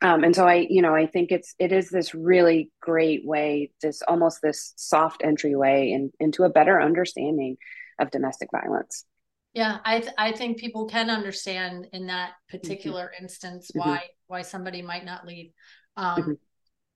Um, 0.00 0.22
and 0.24 0.36
so 0.36 0.46
i 0.46 0.66
you 0.68 0.82
know 0.82 0.94
i 0.94 1.06
think 1.06 1.32
it's 1.32 1.54
it 1.58 1.72
is 1.72 1.88
this 1.88 2.14
really 2.14 2.70
great 2.80 3.22
way 3.24 3.72
this 3.80 4.02
almost 4.06 4.40
this 4.42 4.74
soft 4.76 5.22
entryway 5.24 5.90
in, 5.90 6.12
into 6.20 6.44
a 6.44 6.50
better 6.58 6.80
understanding 6.80 7.56
of 7.98 8.10
domestic 8.10 8.50
violence 8.52 9.06
yeah 9.54 9.78
i 9.84 10.00
th- 10.00 10.12
i 10.18 10.32
think 10.32 10.58
people 10.58 10.86
can 10.86 11.10
understand 11.10 11.86
in 11.92 12.06
that 12.06 12.32
particular 12.48 13.04
mm-hmm. 13.06 13.24
instance 13.24 13.70
why 13.74 13.96
mm-hmm. 13.96 14.04
why 14.26 14.42
somebody 14.42 14.82
might 14.82 15.04
not 15.04 15.26
leave 15.26 15.50
um, 15.96 16.20
mm-hmm. 16.20 16.32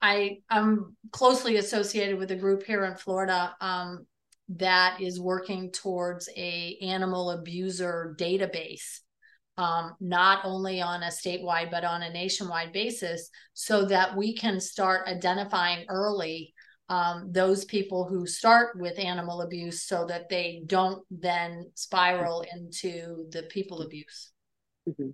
i 0.00 0.38
i'm 0.50 0.96
closely 1.10 1.56
associated 1.56 2.18
with 2.18 2.30
a 2.30 2.36
group 2.36 2.62
here 2.62 2.84
in 2.84 2.96
florida 2.96 3.54
um, 3.60 4.06
that 4.48 5.00
is 5.00 5.20
working 5.20 5.70
towards 5.70 6.28
a 6.36 6.76
animal 6.82 7.30
abuser 7.30 8.14
database 8.18 9.00
um, 9.58 9.94
not 10.00 10.40
only 10.44 10.80
on 10.80 11.02
a 11.02 11.08
statewide 11.08 11.70
but 11.70 11.84
on 11.84 12.02
a 12.02 12.12
nationwide 12.12 12.72
basis 12.72 13.30
so 13.54 13.84
that 13.84 14.16
we 14.16 14.34
can 14.34 14.60
start 14.60 15.06
identifying 15.06 15.84
early 15.88 16.54
um, 16.92 17.32
those 17.32 17.64
people 17.64 18.04
who 18.04 18.26
start 18.26 18.78
with 18.78 18.98
animal 18.98 19.40
abuse 19.40 19.82
so 19.82 20.04
that 20.04 20.28
they 20.28 20.62
don't 20.66 21.02
then 21.10 21.70
spiral 21.74 22.44
into 22.54 23.24
the 23.30 23.44
people 23.44 23.80
abuse. 23.80 24.30
Mm-hmm. 24.86 25.10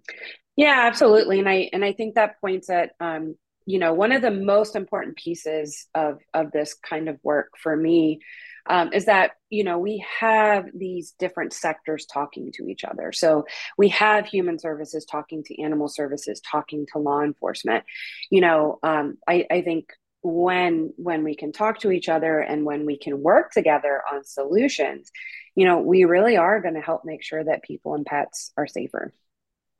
yeah 0.56 0.85
absolutely. 0.87 1.38
And 1.38 1.49
i 1.49 1.70
and 1.73 1.85
i 1.85 1.92
think 1.92 2.14
that 2.14 2.40
points 2.40 2.68
at 2.70 2.92
um, 3.00 3.37
you 3.66 3.78
know 3.78 3.92
one 3.92 4.12
of 4.12 4.23
the 4.23 4.30
most 4.30 4.75
important 4.75 5.16
pieces 5.16 5.87
of 5.94 6.18
of 6.35 6.50
this 6.50 6.75
kind 6.75 7.08
of 7.08 7.18
work 7.23 7.50
for 7.62 7.76
me 7.76 8.20
um, 8.66 8.92
is 8.92 9.04
that 9.04 9.32
you 9.49 9.62
know 9.62 9.78
we 9.78 10.04
have 10.20 10.64
these 10.75 11.14
different 11.18 11.52
sectors 11.52 12.06
talking 12.06 12.50
to 12.54 12.66
each 12.66 12.82
other. 12.82 13.12
So 13.12 13.44
we 13.76 13.90
have 13.90 14.26
human 14.26 14.58
services 14.58 15.04
talking 15.04 15.44
to 15.44 15.62
animal 15.62 15.88
services 15.88 16.40
talking 16.40 16.87
to 16.92 16.99
law 16.99 17.20
enforcement. 17.20 17.85
You 18.30 18.40
know 18.40 18.78
um, 18.82 19.18
I, 19.28 19.47
I 19.49 19.61
think 19.62 19.90
when 20.22 20.92
when 20.96 21.22
we 21.22 21.34
can 21.34 21.52
talk 21.52 21.78
to 21.80 21.90
each 21.90 22.08
other 22.08 22.40
and 22.40 22.64
when 22.64 22.84
we 22.84 22.98
can 22.98 23.22
work 23.22 23.52
together 23.52 24.02
on 24.12 24.25
solutions 24.25 25.10
you 25.54 25.64
know 25.64 25.78
we 25.78 26.04
really 26.04 26.37
are 26.37 26.60
going 26.60 26.75
to 26.75 26.80
help 26.80 27.04
make 27.04 27.22
sure 27.22 27.44
that 27.44 27.62
people 27.62 27.94
and 27.94 28.04
pets 28.04 28.52
are 28.56 28.66
safer 28.66 29.12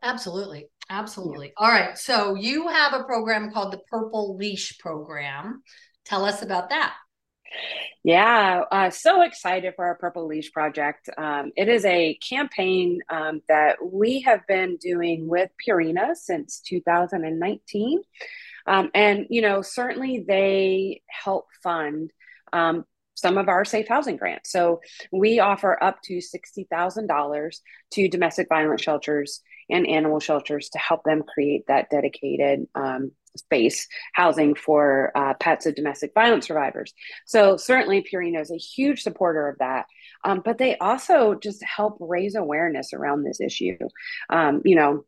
absolutely 0.03 0.69
absolutely 0.91 1.49
yeah. 1.49 1.53
all 1.67 1.71
right 1.71 1.99
so 1.99 2.35
you 2.35 2.69
have 2.69 2.93
a 2.93 3.05
program 3.05 3.51
called 3.51 3.73
the 3.73 3.81
purple 3.91 4.37
leash 4.37 4.79
program 4.79 5.63
tell 6.05 6.25
us 6.25 6.43
about 6.43 6.71
that 6.71 6.95
yeah, 8.05 8.63
uh, 8.71 8.91
so 8.91 9.23
excited 9.23 9.75
for 9.75 9.85
our 9.85 9.97
Purple 9.97 10.27
Leash 10.27 10.53
project. 10.53 11.09
Um, 11.19 11.53
it 11.57 11.69
is 11.69 11.85
a 11.85 12.15
campaign 12.27 13.01
um, 13.09 13.43
that 13.49 13.77
we 13.85 14.21
have 14.23 14.47
been 14.47 14.77
doing 14.77 15.29
with 15.29 15.51
Purina 15.67 16.15
since 16.15 16.61
2019. 16.61 18.01
Um, 18.69 18.91
and, 18.95 19.27
you 19.31 19.43
know, 19.43 19.63
certainly 19.63 20.25
they 20.27 21.03
help 21.09 21.47
fund 21.63 22.13
um, 22.53 22.85
some 23.15 23.37
of 23.39 23.49
our 23.49 23.65
safe 23.65 23.89
housing 23.89 24.17
grants. 24.17 24.53
So 24.53 24.81
we 25.11 25.41
offer 25.41 25.83
up 25.83 26.01
to 26.05 26.19
$60,000 26.19 27.57
to 27.93 28.09
domestic 28.09 28.49
violence 28.49 28.83
shelters 28.83 29.41
and 29.69 29.87
animal 29.89 30.21
shelters 30.21 30.69
to 30.71 30.79
help 30.79 31.03
them 31.05 31.23
create 31.23 31.67
that 31.67 31.91
dedicated 31.91 32.67
um, 32.75 33.11
space 33.37 33.89
housing 34.13 34.55
for 34.55 35.13
uh, 35.17 35.35
pets 35.35 35.67
of 35.67 35.75
domestic 35.75 36.13
violence 36.15 36.47
survivors. 36.47 36.93
So 37.27 37.57
certainly 37.57 38.03
Purina 38.05 38.41
is 38.41 38.51
a 38.51 38.57
huge 38.57 39.03
supporter 39.03 39.49
of 39.49 39.59
that. 39.59 39.87
Um, 40.25 40.43
but 40.45 40.59
they 40.59 40.77
also 40.79 41.35
just 41.35 41.63
help 41.65 41.97
raise 42.01 42.35
awareness 42.35 42.93
around 42.93 43.25
this 43.25 43.41
issue. 43.41 43.79
Um, 44.31 44.63
you 44.65 44.77
know, 44.77 45.05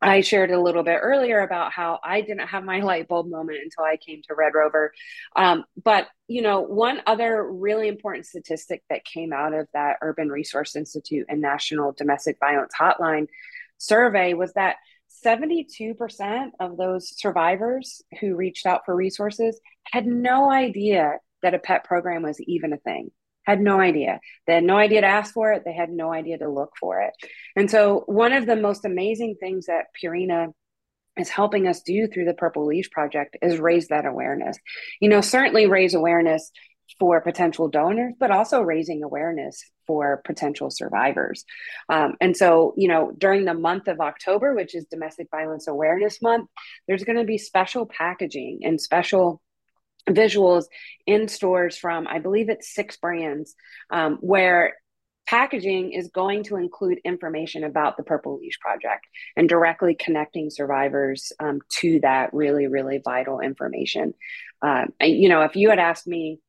I 0.00 0.20
shared 0.20 0.50
a 0.50 0.60
little 0.60 0.82
bit 0.82 1.00
earlier 1.02 1.40
about 1.40 1.72
how 1.72 1.98
I 2.04 2.20
didn't 2.20 2.48
have 2.48 2.64
my 2.64 2.80
light 2.82 3.08
bulb 3.08 3.28
moment 3.28 3.58
until 3.62 3.84
I 3.84 3.96
came 3.96 4.22
to 4.22 4.34
Red 4.34 4.52
Rover. 4.54 4.92
Um, 5.34 5.64
but, 5.82 6.08
you 6.28 6.42
know, 6.42 6.60
one 6.60 7.00
other 7.06 7.50
really 7.50 7.88
important 7.88 8.26
statistic 8.26 8.82
that 8.90 9.04
came 9.04 9.32
out 9.32 9.54
of 9.54 9.66
that 9.74 9.96
Urban 10.02 10.28
Resource 10.28 10.76
Institute 10.76 11.26
and 11.28 11.40
National 11.40 11.92
Domestic 11.92 12.36
Violence 12.38 12.72
Hotline 12.78 13.26
survey 13.78 14.34
was 14.34 14.52
that 14.54 14.76
72% 15.24 16.50
of 16.60 16.76
those 16.76 17.18
survivors 17.18 18.02
who 18.20 18.36
reached 18.36 18.66
out 18.66 18.82
for 18.84 18.94
resources 18.94 19.60
had 19.84 20.06
no 20.06 20.50
idea 20.50 21.14
that 21.42 21.54
a 21.54 21.58
pet 21.58 21.84
program 21.84 22.22
was 22.22 22.40
even 22.42 22.72
a 22.72 22.78
thing. 22.78 23.10
Had 23.48 23.62
no 23.62 23.80
idea. 23.80 24.20
They 24.46 24.56
had 24.56 24.64
no 24.64 24.76
idea 24.76 25.00
to 25.00 25.06
ask 25.06 25.32
for 25.32 25.54
it. 25.54 25.62
They 25.64 25.72
had 25.72 25.88
no 25.88 26.12
idea 26.12 26.36
to 26.36 26.50
look 26.50 26.72
for 26.78 27.00
it. 27.00 27.14
And 27.56 27.70
so, 27.70 28.02
one 28.04 28.34
of 28.34 28.44
the 28.44 28.56
most 28.56 28.84
amazing 28.84 29.36
things 29.40 29.66
that 29.66 29.86
Purina 29.98 30.52
is 31.16 31.30
helping 31.30 31.66
us 31.66 31.80
do 31.80 32.08
through 32.08 32.26
the 32.26 32.34
Purple 32.34 32.66
Leash 32.66 32.90
Project 32.90 33.38
is 33.40 33.58
raise 33.58 33.88
that 33.88 34.04
awareness. 34.04 34.58
You 35.00 35.08
know, 35.08 35.22
certainly 35.22 35.66
raise 35.66 35.94
awareness 35.94 36.52
for 36.98 37.22
potential 37.22 37.68
donors, 37.68 38.12
but 38.20 38.30
also 38.30 38.60
raising 38.60 39.02
awareness 39.02 39.64
for 39.86 40.20
potential 40.26 40.70
survivors. 40.70 41.46
Um, 41.88 42.16
and 42.20 42.36
so, 42.36 42.74
you 42.76 42.88
know, 42.88 43.12
during 43.16 43.46
the 43.46 43.54
month 43.54 43.88
of 43.88 43.98
October, 44.00 44.54
which 44.54 44.74
is 44.74 44.84
Domestic 44.90 45.28
Violence 45.30 45.68
Awareness 45.68 46.20
Month, 46.20 46.50
there's 46.86 47.04
going 47.04 47.16
to 47.16 47.24
be 47.24 47.38
special 47.38 47.86
packaging 47.86 48.60
and 48.64 48.78
special 48.78 49.40
visuals 50.08 50.64
in 51.06 51.28
stores 51.28 51.76
from, 51.76 52.06
I 52.06 52.18
believe 52.18 52.48
it's 52.48 52.74
six 52.74 52.96
brands, 52.96 53.54
um, 53.90 54.18
where 54.20 54.74
packaging 55.26 55.92
is 55.92 56.08
going 56.08 56.42
to 56.42 56.56
include 56.56 56.98
information 57.04 57.62
about 57.62 57.96
the 57.96 58.02
Purple 58.02 58.38
Leash 58.38 58.58
Project 58.60 59.06
and 59.36 59.48
directly 59.48 59.94
connecting 59.94 60.48
survivors 60.48 61.32
um, 61.38 61.60
to 61.80 62.00
that 62.00 62.32
really, 62.32 62.66
really 62.66 63.00
vital 63.04 63.40
information. 63.40 64.14
Uh, 64.62 64.86
you 65.00 65.28
know, 65.28 65.42
if 65.42 65.54
you 65.54 65.68
had 65.68 65.78
asked 65.78 66.06
me 66.06 66.40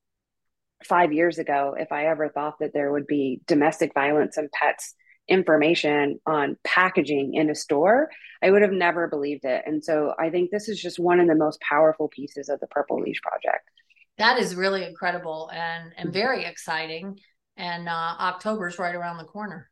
five 0.85 1.11
years 1.11 1.39
ago 1.39 1.75
if 1.77 1.91
I 1.91 2.05
ever 2.05 2.29
thought 2.29 2.59
that 2.59 2.73
there 2.73 2.91
would 2.91 3.05
be 3.05 3.41
domestic 3.45 3.93
violence 3.93 4.37
and 4.37 4.49
pets 4.51 4.95
information 5.29 6.19
on 6.25 6.57
packaging 6.63 7.35
in 7.35 7.49
a 7.49 7.55
store, 7.55 8.09
I 8.41 8.51
would 8.51 8.61
have 8.61 8.71
never 8.71 9.07
believed 9.07 9.45
it. 9.45 9.63
And 9.65 9.83
so 9.83 10.13
I 10.19 10.29
think 10.29 10.51
this 10.51 10.67
is 10.67 10.81
just 10.81 10.99
one 10.99 11.19
of 11.19 11.27
the 11.27 11.35
most 11.35 11.61
powerful 11.61 12.07
pieces 12.07 12.49
of 12.49 12.59
the 12.59 12.67
Purple 12.67 12.99
Leash 13.01 13.21
Project. 13.21 13.69
That 14.17 14.39
is 14.39 14.55
really 14.55 14.83
incredible 14.83 15.49
and, 15.53 15.93
and 15.97 16.11
very 16.11 16.45
exciting. 16.45 17.19
And 17.55 17.87
uh, 17.87 18.15
October's 18.19 18.79
right 18.79 18.95
around 18.95 19.17
the 19.17 19.25
corner. 19.25 19.69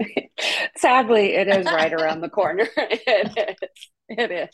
Sadly, 0.76 1.34
it 1.34 1.48
is 1.48 1.66
right 1.66 1.92
around 1.92 2.20
the 2.20 2.28
corner. 2.28 2.68
it 2.76 3.32
is. 3.36 3.68
It 4.08 4.30
is. 4.30 4.48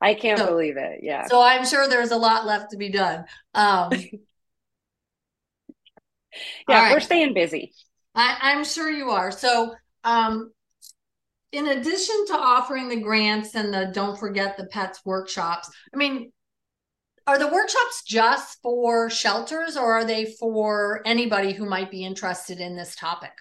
I 0.00 0.14
can't 0.14 0.38
so, 0.38 0.46
believe 0.46 0.76
it. 0.76 1.00
Yeah. 1.02 1.26
So 1.26 1.40
I'm 1.40 1.64
sure 1.64 1.88
there's 1.88 2.10
a 2.10 2.16
lot 2.16 2.44
left 2.46 2.72
to 2.72 2.76
be 2.76 2.88
done. 2.88 3.24
Um, 3.54 3.90
yeah, 6.68 6.82
right. 6.82 6.92
we're 6.92 7.00
staying 7.00 7.34
busy. 7.34 7.72
I, 8.14 8.52
am 8.52 8.64
sure 8.64 8.90
you 8.90 9.10
are. 9.10 9.30
So, 9.30 9.74
um, 10.04 10.52
in 11.52 11.68
addition 11.68 12.26
to 12.26 12.34
offering 12.34 12.88
the 12.88 13.00
grants 13.00 13.54
and 13.54 13.72
the 13.72 13.90
don't 13.92 14.18
forget 14.18 14.56
the 14.56 14.66
pets 14.66 15.00
workshops, 15.04 15.70
I 15.92 15.96
mean, 15.96 16.32
are 17.26 17.38
the 17.38 17.48
workshops 17.48 18.02
just 18.06 18.60
for 18.60 19.08
shelters 19.08 19.76
or 19.76 19.92
are 19.92 20.04
they 20.04 20.26
for 20.38 21.00
anybody 21.06 21.52
who 21.52 21.64
might 21.64 21.90
be 21.90 22.04
interested 22.04 22.60
in 22.60 22.76
this 22.76 22.94
topic? 22.96 23.32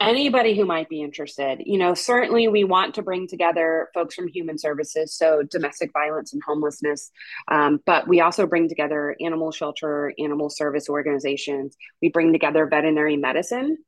Anybody 0.00 0.56
who 0.56 0.64
might 0.64 0.88
be 0.88 1.02
interested. 1.02 1.62
You 1.64 1.78
know 1.78 1.94
certainly 1.94 2.48
we 2.48 2.64
want 2.64 2.94
to 2.94 3.02
bring 3.02 3.28
together 3.28 3.88
folks 3.94 4.14
from 4.14 4.28
human 4.28 4.58
services 4.58 5.14
so 5.14 5.42
domestic 5.42 5.92
violence 5.92 6.32
and 6.32 6.42
homelessness 6.46 7.10
um, 7.48 7.80
but 7.86 8.08
we 8.08 8.20
also 8.20 8.46
bring 8.46 8.68
together 8.68 9.16
animal 9.20 9.52
shelter 9.52 10.12
animal 10.18 10.50
service 10.50 10.88
organizations. 10.88 11.76
We 12.02 12.08
bring 12.08 12.32
together 12.32 12.66
veterinary 12.66 13.16
medicine 13.16 13.78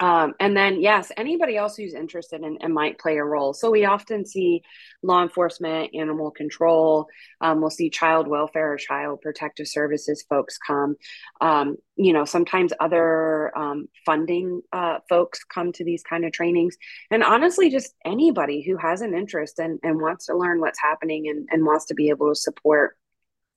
Um, 0.00 0.32
and 0.40 0.56
then, 0.56 0.80
yes, 0.80 1.12
anybody 1.16 1.56
else 1.58 1.76
who's 1.76 1.94
interested 1.94 2.42
in, 2.42 2.56
and 2.62 2.72
might 2.72 2.98
play 2.98 3.18
a 3.18 3.24
role. 3.24 3.52
So 3.52 3.70
we 3.70 3.84
often 3.84 4.24
see 4.24 4.62
law 5.02 5.22
enforcement, 5.22 5.94
animal 5.94 6.30
control. 6.30 7.06
Um, 7.42 7.60
we'll 7.60 7.70
see 7.70 7.90
child 7.90 8.26
welfare 8.26 8.72
or 8.72 8.76
child 8.78 9.20
protective 9.20 9.68
services 9.68 10.24
folks 10.28 10.58
come. 10.66 10.96
Um, 11.42 11.76
you 11.96 12.14
know, 12.14 12.24
sometimes 12.24 12.72
other 12.80 13.56
um, 13.56 13.88
funding 14.06 14.62
uh, 14.72 14.98
folks 15.08 15.44
come 15.44 15.70
to 15.72 15.84
these 15.84 16.02
kind 16.02 16.24
of 16.24 16.32
trainings. 16.32 16.76
And 17.10 17.22
honestly, 17.22 17.68
just 17.68 17.94
anybody 18.04 18.62
who 18.62 18.78
has 18.78 19.02
an 19.02 19.14
interest 19.14 19.58
and, 19.58 19.78
and 19.82 20.00
wants 20.00 20.26
to 20.26 20.36
learn 20.36 20.60
what's 20.60 20.80
happening 20.80 21.28
and, 21.28 21.46
and 21.50 21.66
wants 21.66 21.84
to 21.86 21.94
be 21.94 22.08
able 22.08 22.30
to 22.30 22.34
support 22.34 22.96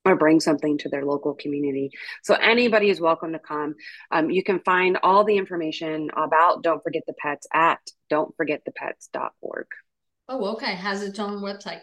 or 0.06 0.16
bring 0.16 0.40
something 0.40 0.78
to 0.80 0.90
their 0.90 1.06
local 1.06 1.34
community. 1.34 1.92
So 2.24 2.36
anybody 2.36 2.90
is 2.90 3.00
welcome 3.00 3.34
to 3.34 3.40
come. 3.40 3.76
Um, 4.12 4.30
you 4.30 4.44
can 4.44 4.60
find 4.60 4.98
all 5.02 5.24
the 5.24 5.38
information 5.38 6.10
about 6.16 6.62
Don't 6.62 6.84
Forget 6.84 7.04
the 7.08 7.14
Pets 7.14 7.48
at 7.54 7.80
don'tforgetthepets.org. 8.12 9.68
Oh, 10.30 10.54
okay. 10.54 10.76
Has 10.76 11.04
its 11.04 11.20
own 11.20 11.42
website. 11.42 11.82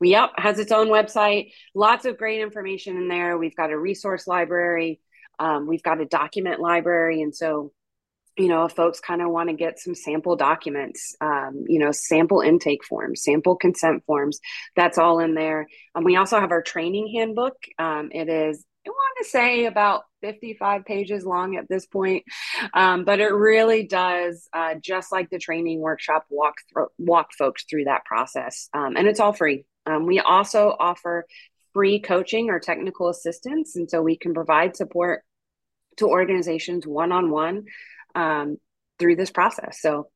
Yep, 0.00 0.30
has 0.36 0.58
its 0.58 0.72
own 0.72 0.88
website. 0.88 1.52
Lots 1.74 2.04
of 2.04 2.18
great 2.18 2.40
information 2.40 2.96
in 2.96 3.08
there. 3.08 3.38
We've 3.38 3.56
got 3.56 3.70
a 3.70 3.78
resource 3.78 4.26
library. 4.26 5.00
Um, 5.38 5.66
we've 5.66 5.82
got 5.82 6.00
a 6.00 6.04
document 6.04 6.60
library, 6.60 7.22
and 7.22 7.34
so 7.34 7.72
you 8.36 8.48
know, 8.48 8.64
if 8.64 8.72
folks 8.72 9.00
kind 9.00 9.22
of 9.22 9.30
want 9.30 9.48
to 9.50 9.54
get 9.54 9.78
some 9.78 9.94
sample 9.94 10.36
documents, 10.36 11.14
um, 11.20 11.64
you 11.68 11.78
know, 11.78 11.92
sample 11.92 12.40
intake 12.40 12.84
forms, 12.84 13.22
sample 13.22 13.56
consent 13.56 14.04
forms, 14.06 14.40
that's 14.76 14.98
all 14.98 15.18
in 15.18 15.34
there. 15.34 15.66
And 15.94 16.04
we 16.04 16.16
also 16.16 16.40
have 16.40 16.52
our 16.52 16.62
training 16.62 17.12
handbook. 17.14 17.56
Um, 17.78 18.10
it 18.12 18.28
is, 18.28 18.64
I 18.86 18.90
want 18.90 19.16
to 19.22 19.28
say 19.28 19.66
about 19.66 20.04
55 20.22 20.84
pages 20.84 21.24
long 21.24 21.56
at 21.56 21.68
this 21.68 21.86
point, 21.86 22.24
um, 22.72 23.04
but 23.04 23.20
it 23.20 23.32
really 23.32 23.86
does, 23.86 24.48
uh, 24.52 24.74
just 24.80 25.12
like 25.12 25.28
the 25.30 25.38
training 25.38 25.80
workshop, 25.80 26.24
walk 26.30 26.54
walk 26.98 27.32
folks 27.36 27.64
through 27.64 27.84
that 27.84 28.04
process, 28.04 28.68
um, 28.72 28.96
and 28.96 29.06
it's 29.06 29.20
all 29.20 29.32
free. 29.32 29.66
Um, 29.86 30.06
we 30.06 30.18
also 30.20 30.74
offer 30.78 31.26
free 31.72 32.00
coaching 32.00 32.48
or 32.48 32.58
technical 32.58 33.08
assistance, 33.08 33.76
and 33.76 33.90
so 33.90 34.02
we 34.02 34.16
can 34.16 34.32
provide 34.32 34.76
support 34.76 35.24
to 35.96 36.06
organizations 36.06 36.86
one 36.86 37.12
on 37.12 37.30
one 37.30 37.64
um, 38.14 38.56
through 38.98 39.16
this 39.16 39.30
process. 39.30 39.80
So 39.80 40.08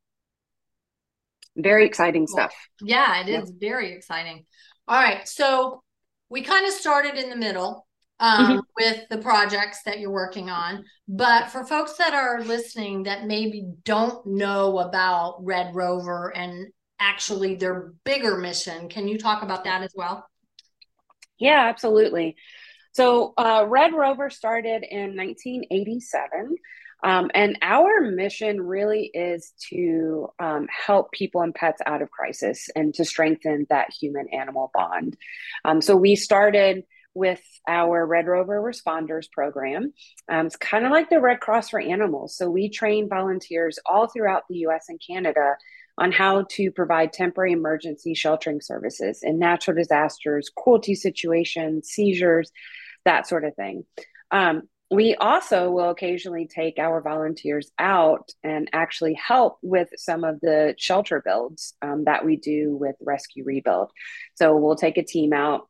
very 1.55 1.85
exciting 1.85 2.27
stuff. 2.27 2.53
Yeah, 2.81 3.21
it 3.21 3.29
is 3.29 3.51
yeah. 3.59 3.69
very 3.69 3.93
exciting. 3.93 4.45
All 4.87 5.01
right. 5.01 5.27
So 5.27 5.83
we 6.29 6.41
kind 6.41 6.65
of 6.65 6.73
started 6.73 7.15
in 7.15 7.29
the 7.29 7.35
middle 7.35 7.87
um, 8.19 8.45
mm-hmm. 8.45 8.59
with 8.77 9.07
the 9.09 9.17
projects 9.17 9.83
that 9.85 9.99
you're 9.99 10.11
working 10.11 10.49
on. 10.49 10.85
But 11.07 11.49
for 11.49 11.65
folks 11.65 11.93
that 11.97 12.13
are 12.13 12.41
listening 12.41 13.03
that 13.03 13.25
maybe 13.25 13.67
don't 13.83 14.25
know 14.25 14.79
about 14.79 15.37
Red 15.43 15.75
Rover 15.75 16.35
and 16.35 16.67
actually 16.99 17.55
their 17.55 17.93
bigger 18.03 18.37
mission, 18.37 18.89
can 18.89 19.07
you 19.07 19.17
talk 19.17 19.43
about 19.43 19.63
that 19.65 19.81
as 19.81 19.93
well? 19.95 20.25
Yeah, 21.37 21.67
absolutely. 21.67 22.35
So, 22.93 23.33
uh, 23.37 23.65
Red 23.67 23.93
Rover 23.93 24.29
started 24.29 24.85
in 24.89 25.17
1987 25.17 26.55
um, 27.05 27.29
and 27.35 27.55
our 27.61 28.01
mission 28.01 28.59
really 28.59 29.11
is 29.13 29.53
to 29.69 30.27
um, 30.39 30.67
help 30.85 31.11
people 31.11 31.41
and 31.41 31.53
pets 31.53 31.79
out 31.85 32.01
of 32.01 32.09
crisis 32.09 32.67
and 32.75 32.95
to 32.95 33.05
strengthen 33.05 33.67
that 33.69 33.93
human 33.93 34.27
animal 34.29 34.71
bond. 34.73 35.15
Um, 35.63 35.83
so 35.83 35.95
we 35.95 36.15
started 36.15 36.83
with 37.13 37.43
our 37.67 38.07
Red 38.07 38.25
Rover 38.25 38.59
Responders 38.59 39.31
program. 39.31 39.93
Um, 40.29 40.47
it's 40.47 40.55
kind 40.55 40.83
of 40.83 40.91
like 40.91 41.11
the 41.11 41.21
Red 41.21 41.41
Cross 41.41 41.69
for 41.69 41.79
animals. 41.79 42.35
So 42.35 42.49
we 42.49 42.69
train 42.69 43.07
volunteers 43.07 43.77
all 43.85 44.07
throughout 44.07 44.43
the 44.49 44.57
US 44.67 44.85
and 44.89 44.99
Canada 44.99 45.57
on 45.99 46.11
how 46.11 46.45
to 46.49 46.71
provide 46.71 47.13
temporary 47.13 47.51
emergency 47.51 48.15
sheltering 48.15 48.61
services 48.61 49.19
in 49.21 49.37
natural 49.37 49.77
disasters, 49.77 50.49
cruelty 50.57 50.95
situations, 50.95 51.87
seizures, 51.87 52.51
that 53.05 53.27
sort 53.27 53.45
of 53.45 53.55
thing. 53.55 53.85
Um, 54.31 54.63
we 54.91 55.15
also 55.15 55.71
will 55.71 55.89
occasionally 55.89 56.47
take 56.47 56.77
our 56.77 57.01
volunteers 57.01 57.71
out 57.79 58.29
and 58.43 58.69
actually 58.71 59.15
help 59.15 59.57
with 59.61 59.89
some 59.97 60.23
of 60.23 60.39
the 60.41 60.75
shelter 60.77 61.21
builds 61.25 61.73
um, 61.81 62.03
that 62.05 62.23
we 62.23 62.35
do 62.35 62.75
with 62.75 62.95
Rescue 63.01 63.43
Rebuild. 63.43 63.91
So 64.35 64.55
we'll 64.57 64.75
take 64.75 64.97
a 64.97 65.03
team 65.03 65.33
out 65.33 65.67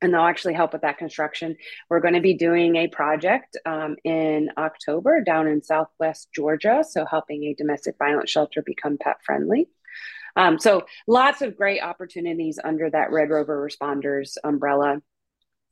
and 0.00 0.12
they'll 0.12 0.22
actually 0.22 0.54
help 0.54 0.72
with 0.72 0.82
that 0.82 0.98
construction. 0.98 1.56
We're 1.88 2.00
going 2.00 2.14
to 2.14 2.20
be 2.20 2.34
doing 2.34 2.76
a 2.76 2.88
project 2.88 3.56
um, 3.66 3.96
in 4.04 4.50
October 4.56 5.22
down 5.22 5.48
in 5.48 5.62
Southwest 5.62 6.28
Georgia. 6.34 6.84
So 6.88 7.04
helping 7.04 7.44
a 7.44 7.54
domestic 7.54 7.96
violence 7.98 8.30
shelter 8.30 8.62
become 8.62 8.98
pet 8.98 9.16
friendly. 9.24 9.68
Um, 10.34 10.58
so 10.58 10.86
lots 11.06 11.42
of 11.42 11.56
great 11.56 11.82
opportunities 11.82 12.58
under 12.62 12.88
that 12.90 13.10
Red 13.10 13.30
Rover 13.30 13.68
Responders 13.68 14.36
umbrella. 14.42 15.02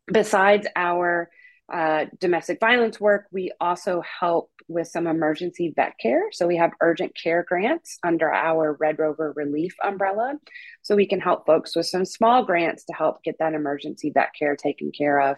Besides 0.07 0.66
our 0.74 1.31
uh, 1.72 2.06
domestic 2.18 2.59
violence 2.59 3.00
work, 3.00 3.26
we 3.30 3.52
also 3.61 4.02
help 4.20 4.50
with 4.68 4.88
some 4.88 5.06
emergency 5.06 5.72
vet 5.74 5.94
care. 6.00 6.22
So 6.33 6.46
we 6.46 6.56
have 6.56 6.72
urgent 6.80 7.16
care 7.20 7.44
grants 7.46 7.98
under 8.04 8.33
our 8.33 8.76
Red 8.80 8.98
Rover 8.98 9.33
Relief 9.35 9.74
umbrella. 9.83 10.35
So 10.83 10.96
we 10.96 11.06
can 11.06 11.20
help 11.20 11.46
folks 11.46 11.74
with 11.76 11.87
some 11.87 12.04
small 12.04 12.44
grants 12.44 12.85
to 12.85 12.92
help 12.92 13.22
get 13.22 13.37
that 13.38 13.54
emergency 13.54 14.11
vet 14.11 14.30
care 14.38 14.56
taken 14.56 14.92
care 14.92 15.20
of. 15.20 15.37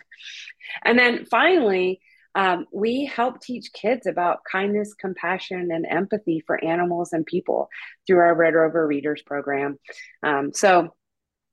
And 0.85 0.99
then 0.99 1.27
finally, 1.27 2.01
um, 2.35 2.67
we 2.73 3.05
help 3.05 3.41
teach 3.41 3.73
kids 3.73 4.07
about 4.07 4.41
kindness, 4.51 4.95
compassion, 4.95 5.71
and 5.71 5.87
empathy 5.89 6.43
for 6.47 6.63
animals 6.65 7.13
and 7.13 7.27
people 7.27 7.69
through 8.07 8.19
our 8.19 8.35
Red 8.35 8.55
Rover 8.55 8.87
Readers 8.87 9.23
program. 9.23 9.79
Um, 10.23 10.53
so 10.55 10.95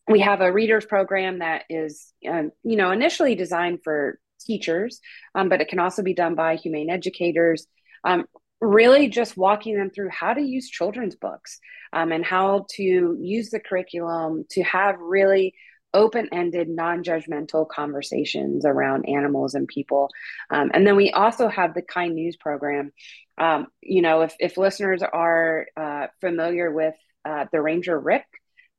we 0.07 0.21
have 0.21 0.41
a 0.41 0.51
readers 0.51 0.85
program 0.85 1.39
that 1.39 1.63
is, 1.69 2.13
um, 2.27 2.51
you 2.63 2.77
know, 2.77 2.91
initially 2.91 3.35
designed 3.35 3.79
for 3.83 4.19
teachers, 4.39 4.99
um, 5.35 5.49
but 5.49 5.61
it 5.61 5.67
can 5.67 5.79
also 5.79 6.01
be 6.03 6.13
done 6.13 6.35
by 6.35 6.55
humane 6.55 6.89
educators. 6.89 7.67
Um, 8.03 8.25
really, 8.61 9.07
just 9.07 9.37
walking 9.37 9.77
them 9.77 9.89
through 9.89 10.09
how 10.09 10.33
to 10.33 10.41
use 10.41 10.69
children's 10.69 11.15
books 11.15 11.59
um, 11.93 12.11
and 12.11 12.25
how 12.25 12.65
to 12.71 13.17
use 13.19 13.49
the 13.49 13.59
curriculum 13.59 14.45
to 14.51 14.63
have 14.63 14.99
really 14.99 15.53
open-ended 15.93 16.69
non-judgmental 16.69 17.67
conversations 17.67 18.63
around 18.63 19.09
animals 19.09 19.55
and 19.55 19.67
people 19.67 20.07
um, 20.51 20.69
and 20.73 20.85
then 20.85 20.95
we 20.95 21.09
also 21.11 21.47
have 21.47 21.73
the 21.73 21.81
kind 21.81 22.13
news 22.13 22.37
program 22.37 22.91
um, 23.39 23.65
you 23.81 24.01
know 24.01 24.21
if, 24.21 24.35
if 24.39 24.55
listeners 24.55 25.01
are 25.01 25.65
uh, 25.75 26.05
familiar 26.21 26.71
with 26.71 26.93
uh, 27.25 27.45
the 27.51 27.59
ranger 27.59 27.99
rick 27.99 28.25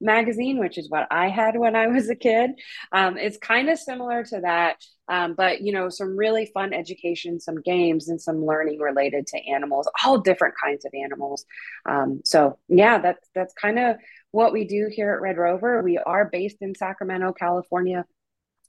magazine, 0.00 0.58
which 0.58 0.78
is 0.78 0.88
what 0.88 1.06
I 1.10 1.28
had 1.28 1.56
when 1.56 1.76
I 1.76 1.88
was 1.88 2.08
a 2.08 2.14
kid. 2.14 2.50
Um, 2.92 3.16
it's 3.16 3.38
kind 3.38 3.68
of 3.68 3.78
similar 3.78 4.24
to 4.24 4.40
that, 4.40 4.76
um, 5.08 5.34
but 5.34 5.60
you 5.60 5.72
know, 5.72 5.88
some 5.88 6.16
really 6.16 6.46
fun 6.46 6.72
education, 6.72 7.40
some 7.40 7.60
games, 7.60 8.08
and 8.08 8.20
some 8.20 8.44
learning 8.44 8.80
related 8.80 9.26
to 9.28 9.38
animals, 9.50 9.88
all 10.04 10.18
different 10.18 10.54
kinds 10.62 10.84
of 10.84 10.92
animals. 10.94 11.44
Um, 11.86 12.20
so 12.24 12.58
yeah, 12.68 12.98
that's 12.98 13.28
that's 13.34 13.54
kind 13.54 13.78
of 13.78 13.96
what 14.30 14.52
we 14.52 14.64
do 14.64 14.88
here 14.90 15.12
at 15.12 15.20
Red 15.20 15.36
Rover. 15.36 15.82
We 15.82 15.98
are 15.98 16.28
based 16.30 16.58
in 16.60 16.74
Sacramento, 16.74 17.32
California. 17.32 18.04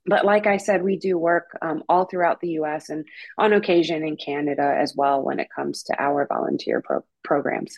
But 0.05 0.25
like 0.25 0.47
I 0.47 0.57
said, 0.57 0.83
we 0.83 0.97
do 0.97 1.15
work 1.17 1.55
um, 1.61 1.83
all 1.87 2.05
throughout 2.05 2.41
the 2.41 2.49
US 2.61 2.89
and 2.89 3.05
on 3.37 3.53
occasion 3.53 4.03
in 4.03 4.17
Canada 4.17 4.75
as 4.75 4.95
well 4.95 5.21
when 5.21 5.39
it 5.39 5.47
comes 5.55 5.83
to 5.83 6.01
our 6.01 6.25
volunteer 6.25 6.81
pro- 6.81 7.05
programs. 7.23 7.77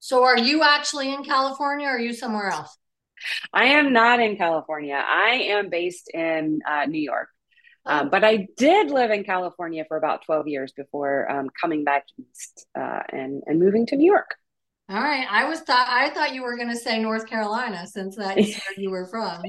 So 0.00 0.24
are 0.24 0.38
you 0.38 0.62
actually 0.62 1.12
in 1.12 1.24
California 1.24 1.86
or 1.86 1.96
are 1.96 1.98
you 1.98 2.12
somewhere 2.12 2.48
else? 2.48 2.76
I 3.52 3.64
am 3.66 3.92
not 3.92 4.20
in 4.20 4.36
California. 4.36 4.94
I 4.94 5.48
am 5.50 5.70
based 5.70 6.08
in 6.12 6.60
uh, 6.68 6.86
New 6.86 7.00
York. 7.00 7.28
Um, 7.84 8.06
oh. 8.06 8.10
but 8.10 8.24
I 8.24 8.46
did 8.56 8.90
live 8.90 9.10
in 9.10 9.24
California 9.24 9.84
for 9.88 9.96
about 9.96 10.24
12 10.26 10.48
years 10.48 10.72
before 10.72 11.30
um, 11.30 11.48
coming 11.60 11.84
back 11.84 12.04
east 12.18 12.66
uh, 12.78 13.00
and, 13.10 13.42
and 13.46 13.58
moving 13.58 13.86
to 13.86 13.96
New 13.96 14.10
York. 14.10 14.34
All 14.90 15.02
right. 15.02 15.26
I 15.30 15.46
was 15.46 15.60
thought 15.60 15.86
I 15.86 16.08
thought 16.08 16.32
you 16.32 16.42
were 16.42 16.56
going 16.56 16.70
to 16.70 16.76
say 16.76 16.98
North 16.98 17.26
Carolina 17.26 17.86
since 17.86 18.16
that's 18.16 18.36
where 18.54 18.78
you 18.78 18.90
were 18.90 19.04
from. 19.06 19.42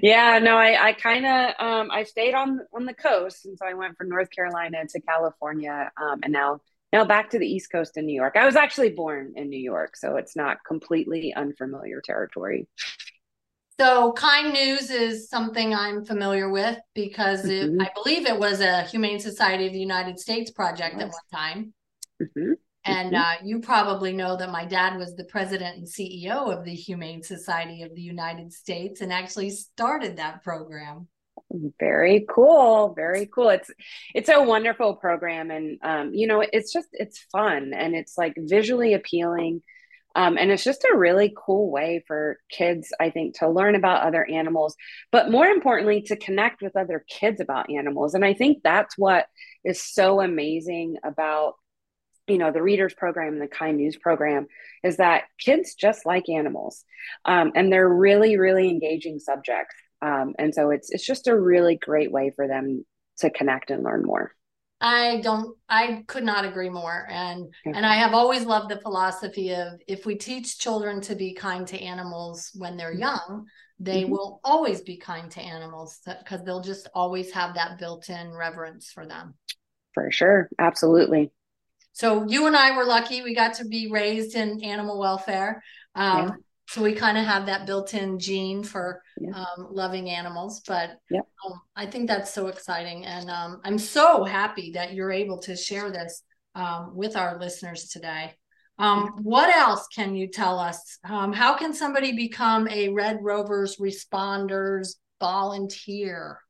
yeah, 0.00 0.38
no, 0.38 0.56
I, 0.56 0.90
I 0.90 0.92
kind 0.92 1.26
of 1.26 1.54
um, 1.58 1.90
I 1.90 2.04
stayed 2.04 2.34
on 2.34 2.60
on 2.72 2.84
the 2.84 2.94
coast, 2.94 3.46
and 3.46 3.58
so 3.58 3.66
I 3.66 3.74
went 3.74 3.96
from 3.96 4.08
North 4.08 4.30
Carolina 4.30 4.86
to 4.90 5.00
California, 5.00 5.90
um, 6.00 6.20
and 6.22 6.32
now 6.32 6.60
now 6.92 7.04
back 7.04 7.30
to 7.30 7.38
the 7.38 7.46
East 7.46 7.70
Coast 7.70 7.96
in 7.96 8.06
New 8.06 8.14
York. 8.14 8.36
I 8.36 8.46
was 8.46 8.56
actually 8.56 8.90
born 8.90 9.34
in 9.36 9.48
New 9.48 9.60
York, 9.60 9.96
so 9.96 10.16
it's 10.16 10.36
not 10.36 10.58
completely 10.66 11.34
unfamiliar 11.34 12.00
territory. 12.00 12.66
So, 13.80 14.12
Kind 14.12 14.52
News 14.52 14.90
is 14.90 15.28
something 15.28 15.72
I'm 15.72 16.04
familiar 16.04 16.50
with 16.50 16.78
because 16.94 17.44
mm-hmm. 17.44 17.80
it, 17.80 17.88
I 17.88 17.90
believe 17.94 18.26
it 18.26 18.38
was 18.38 18.60
a 18.60 18.82
Humane 18.82 19.20
Society 19.20 19.68
of 19.68 19.72
the 19.72 19.78
United 19.78 20.18
States 20.18 20.50
project 20.50 20.96
yes. 20.98 21.02
at 21.02 21.08
one 21.08 21.42
time. 21.42 21.74
Mm-hmm. 22.20 22.52
And 22.84 23.12
mm-hmm. 23.12 23.44
Uh, 23.44 23.46
you 23.46 23.60
probably 23.60 24.12
know 24.12 24.36
that 24.36 24.50
my 24.50 24.64
dad 24.64 24.96
was 24.96 25.14
the 25.14 25.24
president 25.24 25.76
and 25.76 25.86
CEO 25.86 26.52
of 26.52 26.64
the 26.64 26.74
Humane 26.74 27.22
Society 27.22 27.82
of 27.82 27.94
the 27.94 28.02
United 28.02 28.52
States 28.52 29.00
and 29.00 29.12
actually 29.12 29.50
started 29.50 30.16
that 30.16 30.42
program. 30.42 31.06
Very 31.80 32.26
cool. 32.28 32.92
Very 32.94 33.26
cool. 33.26 33.48
It's 33.48 33.70
it's 34.14 34.28
a 34.28 34.42
wonderful 34.42 34.96
program 34.96 35.50
and 35.50 35.78
um, 35.82 36.14
you 36.14 36.26
know, 36.26 36.44
it's 36.52 36.72
just 36.72 36.88
it's 36.92 37.18
fun 37.32 37.72
and 37.74 37.94
it's 37.94 38.18
like 38.18 38.34
visually 38.36 38.92
appealing. 38.94 39.62
Um, 40.14 40.36
and 40.36 40.50
it's 40.50 40.64
just 40.64 40.84
a 40.84 40.96
really 40.96 41.32
cool 41.36 41.70
way 41.70 42.02
for 42.06 42.38
kids, 42.50 42.92
I 42.98 43.10
think, 43.10 43.38
to 43.38 43.48
learn 43.48 43.76
about 43.76 44.02
other 44.02 44.24
animals, 44.28 44.74
but 45.12 45.30
more 45.30 45.46
importantly, 45.46 46.02
to 46.02 46.16
connect 46.16 46.60
with 46.60 46.76
other 46.76 47.04
kids 47.08 47.40
about 47.40 47.70
animals. 47.70 48.14
And 48.14 48.24
I 48.24 48.34
think 48.34 48.62
that's 48.64 48.98
what 48.98 49.26
is 49.64 49.80
so 49.82 50.20
amazing 50.20 50.96
about 51.04 51.54
you 52.26 52.36
know 52.36 52.52
the 52.52 52.62
readers 52.62 52.92
program 52.92 53.34
and 53.34 53.42
the 53.42 53.48
kind 53.48 53.78
news 53.78 53.96
program 53.96 54.46
is 54.84 54.98
that 54.98 55.24
kids 55.40 55.74
just 55.74 56.04
like 56.04 56.28
animals 56.28 56.84
um, 57.24 57.52
and 57.54 57.72
they're 57.72 57.88
really 57.88 58.36
really 58.38 58.68
engaging 58.68 59.18
subjects 59.18 59.74
um, 60.02 60.34
and 60.38 60.54
so 60.54 60.70
it's 60.70 60.90
it's 60.90 61.04
just 61.04 61.28
a 61.28 61.38
really 61.38 61.76
great 61.76 62.12
way 62.12 62.32
for 62.34 62.46
them 62.46 62.84
to 63.18 63.30
connect 63.30 63.70
and 63.70 63.82
learn 63.82 64.04
more. 64.04 64.32
I 64.80 65.20
don't 65.22 65.56
I 65.68 66.04
could 66.06 66.22
not 66.22 66.44
agree 66.44 66.70
more 66.70 67.06
and 67.10 67.52
and 67.64 67.84
I 67.84 67.94
have 67.96 68.14
always 68.14 68.44
loved 68.44 68.70
the 68.70 68.80
philosophy 68.80 69.52
of 69.52 69.80
if 69.88 70.06
we 70.06 70.14
teach 70.14 70.58
children 70.58 71.00
to 71.02 71.16
be 71.16 71.34
kind 71.34 71.66
to 71.68 71.80
animals 71.80 72.52
when 72.54 72.76
they're 72.76 72.92
mm-hmm. 72.92 73.00
young 73.00 73.46
they 73.80 74.02
mm-hmm. 74.02 74.12
will 74.12 74.40
always 74.44 74.80
be 74.80 74.96
kind 74.96 75.30
to 75.32 75.40
animals 75.40 76.00
because 76.04 76.44
they'll 76.44 76.62
just 76.62 76.88
always 76.94 77.30
have 77.32 77.54
that 77.54 77.78
built-in 77.78 78.32
reverence 78.32 78.90
for 78.90 79.06
them. 79.06 79.34
For 79.94 80.10
sure, 80.10 80.48
absolutely. 80.58 81.30
So 81.92 82.26
you 82.28 82.46
and 82.46 82.56
I 82.56 82.76
were 82.76 82.84
lucky 82.84 83.22
we 83.22 83.34
got 83.34 83.54
to 83.54 83.64
be 83.64 83.88
raised 83.90 84.34
in 84.36 84.62
animal 84.62 84.98
welfare. 84.98 85.62
Um, 85.94 86.44
so 86.68 86.82
we 86.82 86.94
kind 86.94 87.16
of 87.16 87.24
have 87.24 87.46
that 87.46 87.66
built-in 87.66 88.18
gene 88.18 88.62
for 88.62 89.02
yeah. 89.20 89.30
um, 89.30 89.68
loving 89.70 90.10
animals 90.10 90.62
but 90.66 90.98
yeah. 91.10 91.20
um, 91.46 91.60
i 91.76 91.86
think 91.86 92.06
that's 92.06 92.32
so 92.32 92.46
exciting 92.46 93.04
and 93.06 93.30
um, 93.30 93.60
i'm 93.64 93.78
so 93.78 94.22
happy 94.24 94.72
that 94.72 94.92
you're 94.92 95.12
able 95.12 95.38
to 95.38 95.56
share 95.56 95.90
this 95.90 96.22
um, 96.58 96.94
with 96.94 97.16
our 97.16 97.38
listeners 97.38 97.88
today. 97.88 98.34
Um, 98.78 99.12
what 99.22 99.54
else 99.54 99.86
can 99.88 100.14
you 100.14 100.28
tell 100.28 100.58
us? 100.58 100.98
Um, 101.08 101.32
how 101.32 101.56
can 101.56 101.72
somebody 101.72 102.12
become 102.14 102.68
a 102.68 102.90
red 102.90 103.18
rovers 103.22 103.76
responders 103.76 104.96
volunteer? 105.20 106.40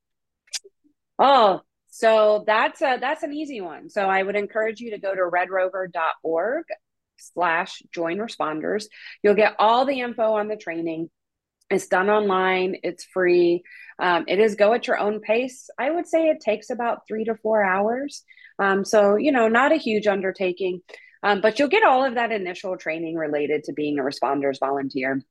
Oh 1.18 1.62
so 1.90 2.44
that's 2.46 2.82
a 2.82 2.98
that's 3.00 3.22
an 3.22 3.32
easy 3.32 3.60
one. 3.60 3.88
So 3.88 4.02
i 4.02 4.22
would 4.22 4.36
encourage 4.36 4.78
you 4.78 4.90
to 4.90 4.98
go 4.98 5.14
to 5.14 5.22
redrover.org 5.22 6.64
slash 7.18 7.82
join 7.92 8.18
responders. 8.18 8.86
You'll 9.22 9.34
get 9.34 9.56
all 9.58 9.84
the 9.84 10.00
info 10.00 10.34
on 10.34 10.48
the 10.48 10.56
training. 10.56 11.10
It's 11.70 11.86
done 11.86 12.08
online, 12.08 12.76
it's 12.82 13.04
free. 13.04 13.62
Um, 13.98 14.24
it 14.26 14.38
is 14.38 14.54
go 14.54 14.72
at 14.72 14.86
your 14.86 14.98
own 14.98 15.20
pace. 15.20 15.68
I 15.78 15.90
would 15.90 16.06
say 16.06 16.28
it 16.28 16.40
takes 16.40 16.70
about 16.70 17.06
three 17.06 17.24
to 17.24 17.34
four 17.34 17.62
hours. 17.62 18.22
Um, 18.58 18.84
so, 18.84 19.16
you 19.16 19.32
know, 19.32 19.48
not 19.48 19.72
a 19.72 19.76
huge 19.76 20.06
undertaking, 20.06 20.80
um, 21.22 21.40
but 21.40 21.58
you'll 21.58 21.68
get 21.68 21.84
all 21.84 22.04
of 22.04 22.14
that 22.14 22.32
initial 22.32 22.76
training 22.76 23.16
related 23.16 23.64
to 23.64 23.72
being 23.72 23.98
a 23.98 24.02
responders 24.02 24.58
volunteer. 24.60 25.22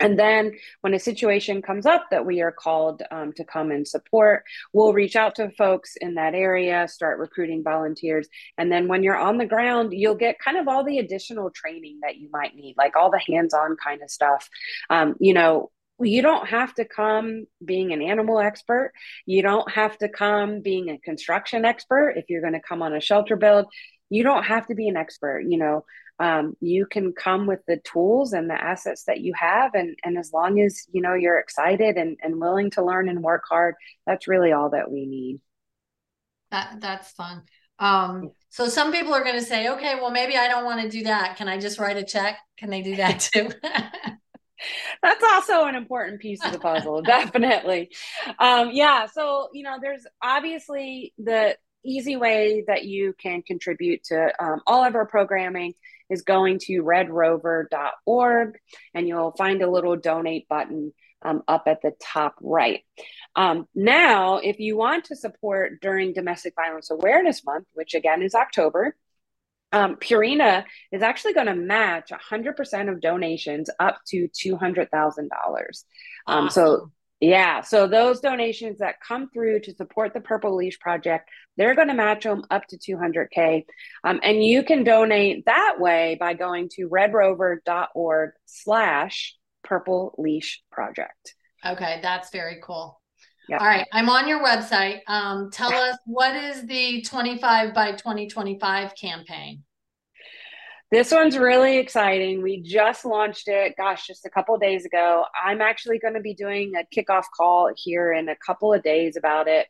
And 0.00 0.18
then 0.18 0.52
when 0.80 0.94
a 0.94 0.98
situation 0.98 1.62
comes 1.62 1.86
up 1.86 2.06
that 2.10 2.26
we 2.26 2.40
are 2.42 2.52
called 2.52 3.02
um, 3.10 3.32
to 3.34 3.44
come 3.44 3.70
and 3.70 3.86
support, 3.86 4.44
we'll 4.72 4.92
reach 4.92 5.14
out 5.16 5.36
to 5.36 5.50
folks 5.52 5.96
in 6.00 6.14
that 6.14 6.34
area, 6.34 6.88
start 6.88 7.18
recruiting 7.18 7.62
volunteers. 7.62 8.28
And 8.58 8.72
then 8.72 8.88
when 8.88 9.02
you're 9.02 9.16
on 9.16 9.38
the 9.38 9.46
ground, 9.46 9.92
you'll 9.92 10.16
get 10.16 10.38
kind 10.38 10.56
of 10.56 10.66
all 10.66 10.84
the 10.84 10.98
additional 10.98 11.50
training 11.50 12.00
that 12.02 12.16
you 12.16 12.28
might 12.32 12.56
need, 12.56 12.74
like 12.76 12.96
all 12.96 13.10
the 13.10 13.22
hands 13.32 13.54
on 13.54 13.76
kind 13.82 14.02
of 14.02 14.10
stuff. 14.10 14.48
Um, 14.90 15.14
you 15.20 15.32
know, 15.32 15.70
you 16.00 16.22
don't 16.22 16.48
have 16.48 16.74
to 16.74 16.84
come 16.84 17.46
being 17.64 17.92
an 17.92 18.02
animal 18.02 18.40
expert. 18.40 18.92
You 19.26 19.42
don't 19.42 19.70
have 19.70 19.96
to 19.98 20.08
come 20.08 20.60
being 20.60 20.90
a 20.90 20.98
construction 20.98 21.64
expert 21.64 22.14
if 22.16 22.24
you're 22.28 22.40
going 22.40 22.54
to 22.54 22.60
come 22.60 22.82
on 22.82 22.94
a 22.94 23.00
shelter 23.00 23.36
build. 23.36 23.66
You 24.10 24.24
don't 24.24 24.42
have 24.42 24.66
to 24.66 24.74
be 24.74 24.88
an 24.88 24.96
expert. 24.96 25.44
You 25.48 25.58
know, 25.58 25.84
um, 26.20 26.56
you 26.60 26.86
can 26.86 27.12
come 27.12 27.46
with 27.46 27.60
the 27.66 27.78
tools 27.78 28.32
and 28.32 28.48
the 28.48 28.54
assets 28.54 29.04
that 29.04 29.20
you 29.20 29.32
have. 29.34 29.74
And 29.74 29.96
and 30.04 30.16
as 30.16 30.32
long 30.32 30.60
as 30.60 30.86
you 30.92 31.02
know 31.02 31.14
you're 31.14 31.38
excited 31.38 31.96
and, 31.96 32.16
and 32.22 32.40
willing 32.40 32.70
to 32.72 32.84
learn 32.84 33.08
and 33.08 33.22
work 33.22 33.44
hard 33.48 33.74
that's 34.06 34.28
really 34.28 34.52
all 34.52 34.70
that 34.70 34.90
we 34.90 35.06
need. 35.06 35.40
That 36.50 36.76
that's 36.80 37.10
fun. 37.12 37.42
Um, 37.80 38.30
so 38.50 38.68
some 38.68 38.92
people 38.92 39.12
are 39.12 39.24
going 39.24 39.38
to 39.38 39.44
say 39.44 39.68
okay 39.68 39.96
well 39.96 40.12
maybe 40.12 40.36
i 40.36 40.46
don't 40.46 40.64
want 40.64 40.80
to 40.82 40.88
do 40.88 41.04
that. 41.04 41.36
Can 41.36 41.48
i 41.48 41.58
just 41.58 41.78
write 41.78 41.96
a 41.96 42.04
check? 42.04 42.38
Can 42.56 42.70
they 42.70 42.82
do 42.82 42.96
that 42.96 43.20
too? 43.20 43.50
That's 45.02 45.24
also 45.24 45.66
an 45.66 45.74
important 45.74 46.20
piece 46.20 46.42
of 46.44 46.52
the 46.52 46.58
puzzle 46.58 47.02
definitely. 47.02 47.90
Um, 48.38 48.70
yeah 48.72 49.06
so 49.06 49.48
you 49.52 49.64
know 49.64 49.78
there's 49.82 50.06
obviously 50.22 51.12
the 51.18 51.56
easy 51.84 52.16
way 52.16 52.64
that 52.66 52.84
you 52.84 53.14
can 53.20 53.42
contribute 53.42 54.04
to 54.04 54.32
um, 54.42 54.62
all 54.66 54.84
of 54.84 54.94
our 54.94 55.06
programming 55.06 55.74
is 56.10 56.22
going 56.22 56.58
to 56.60 56.82
redrover.org 56.82 58.58
and 58.94 59.08
you'll 59.08 59.32
find 59.32 59.62
a 59.62 59.70
little 59.70 59.96
donate 59.96 60.48
button 60.48 60.92
um, 61.22 61.42
up 61.48 61.64
at 61.66 61.80
the 61.82 61.92
top 62.00 62.34
right. 62.40 62.82
Um, 63.34 63.66
now, 63.74 64.36
if 64.36 64.58
you 64.58 64.76
want 64.76 65.06
to 65.06 65.16
support 65.16 65.80
during 65.80 66.12
Domestic 66.12 66.54
Violence 66.54 66.90
Awareness 66.90 67.44
Month, 67.44 67.66
which 67.72 67.94
again 67.94 68.22
is 68.22 68.34
October, 68.34 68.94
um, 69.72 69.96
Purina 69.96 70.64
is 70.92 71.02
actually 71.02 71.32
going 71.32 71.48
to 71.48 71.54
match 71.54 72.10
100% 72.10 72.92
of 72.92 73.00
donations 73.00 73.68
up 73.80 73.98
to 74.08 74.28
$200,000. 74.28 74.88
Um, 76.26 76.44
awesome. 76.46 76.50
So 76.50 76.92
yeah. 77.28 77.62
So 77.62 77.86
those 77.86 78.20
donations 78.20 78.78
that 78.78 79.00
come 79.00 79.30
through 79.30 79.60
to 79.60 79.74
support 79.74 80.12
the 80.12 80.20
Purple 80.20 80.56
Leash 80.56 80.78
Project, 80.78 81.28
they're 81.56 81.74
going 81.74 81.88
to 81.88 81.94
match 81.94 82.24
them 82.24 82.44
up 82.50 82.66
to 82.68 82.76
200K. 82.76 83.64
Um, 84.04 84.20
and 84.22 84.44
you 84.44 84.62
can 84.62 84.84
donate 84.84 85.46
that 85.46 85.76
way 85.78 86.16
by 86.20 86.34
going 86.34 86.68
to 86.74 86.88
redrover.org 86.88 88.30
slash 88.44 89.36
Purple 89.62 90.14
Leash 90.18 90.62
Project. 90.70 91.34
Okay. 91.64 92.00
That's 92.02 92.30
very 92.30 92.60
cool. 92.62 93.00
Yep. 93.48 93.60
All 93.60 93.66
right. 93.66 93.86
I'm 93.92 94.10
on 94.10 94.28
your 94.28 94.44
website. 94.44 95.00
Um, 95.06 95.50
tell 95.50 95.72
us 95.74 95.96
what 96.04 96.36
is 96.36 96.66
the 96.66 97.02
25 97.02 97.72
by 97.72 97.92
2025 97.92 98.94
campaign? 98.96 99.62
This 100.90 101.10
one's 101.10 101.36
really 101.36 101.78
exciting. 101.78 102.42
We 102.42 102.60
just 102.60 103.04
launched 103.04 103.48
it, 103.48 103.74
gosh, 103.76 104.06
just 104.06 104.26
a 104.26 104.30
couple 104.30 104.56
days 104.58 104.84
ago. 104.84 105.24
I'm 105.44 105.60
actually 105.60 105.98
going 105.98 106.14
to 106.14 106.20
be 106.20 106.34
doing 106.34 106.72
a 106.76 106.84
kickoff 106.94 107.24
call 107.36 107.70
here 107.76 108.12
in 108.12 108.28
a 108.28 108.36
couple 108.36 108.72
of 108.72 108.82
days 108.82 109.16
about 109.16 109.48
it. 109.48 109.66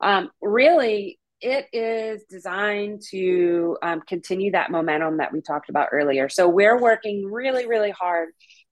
Um, 0.00 0.30
really, 0.40 1.18
it 1.40 1.66
is 1.72 2.24
designed 2.30 3.02
to 3.10 3.76
um, 3.82 4.00
continue 4.02 4.52
that 4.52 4.70
momentum 4.70 5.18
that 5.18 5.32
we 5.32 5.40
talked 5.40 5.68
about 5.68 5.88
earlier. 5.92 6.28
So 6.28 6.48
we're 6.48 6.78
working 6.80 7.30
really, 7.30 7.66
really 7.66 7.90
hard 7.90 8.28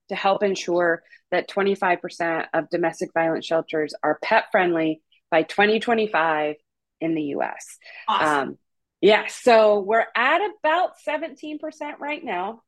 to 0.09 0.15
help 0.15 0.43
ensure 0.43 1.03
that 1.31 1.49
25% 1.49 2.47
of 2.55 2.71
domestic 2.71 3.11
violence 3.13 3.47
shelters 3.47 3.95
are 4.03 4.19
pet 4.23 4.45
friendly 4.53 5.03
by 5.31 5.43
2025 5.43 6.57
in 7.01 7.15
the 7.15 7.23
US. 7.23 7.79
Awesome. 8.09 8.49
Um, 8.49 8.59
yeah, 9.01 9.27
so 9.29 9.81
we're 9.81 10.07
at 10.15 10.41
about 10.59 10.93
17% 11.07 11.59
right 11.99 12.25
now. 12.25 12.63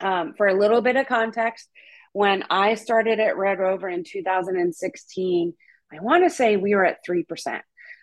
Um, 0.00 0.34
for 0.34 0.48
a 0.48 0.58
little 0.58 0.80
bit 0.82 0.96
of 0.96 1.06
context, 1.06 1.68
when 2.12 2.44
I 2.50 2.74
started 2.74 3.20
at 3.20 3.36
Red 3.36 3.58
Rover 3.58 3.88
in 3.88 4.04
2016, 4.04 5.54
I 5.92 6.00
want 6.00 6.24
to 6.24 6.30
say 6.30 6.56
we 6.56 6.74
were 6.74 6.84
at 6.84 7.04
3%. 7.08 7.60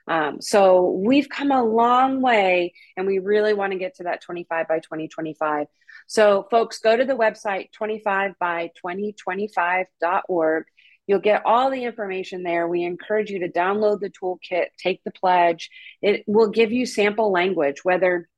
Um, 0.08 0.42
so 0.42 0.90
we've 0.90 1.30
come 1.30 1.52
a 1.52 1.64
long 1.64 2.22
way 2.22 2.74
and 2.98 3.06
we 3.06 3.20
really 3.20 3.54
want 3.54 3.74
to 3.74 3.80
get 3.80 3.96
to 3.96 4.04
that 4.04 4.22
25 4.22 4.68
by 4.68 4.80
2025. 4.80 5.68
So, 6.08 6.48
folks, 6.50 6.80
go 6.80 6.98
to 6.98 7.06
the 7.06 7.14
website 7.14 7.72
25 7.74 8.32
by 8.40 8.72
2025.org 8.84 10.66
You'll 11.10 11.18
get 11.18 11.42
all 11.44 11.72
the 11.72 11.86
information 11.86 12.44
there. 12.44 12.68
We 12.68 12.84
encourage 12.84 13.32
you 13.32 13.40
to 13.40 13.50
download 13.50 14.00
the 14.00 14.12
toolkit, 14.12 14.68
take 14.78 15.04
the 15.04 15.12
pledge. 15.12 15.72
It 16.04 16.24
will 16.28 16.52
give 16.52 16.72
you 16.72 16.86
sample 16.86 17.32
language, 17.32 17.84
whether 17.84 18.30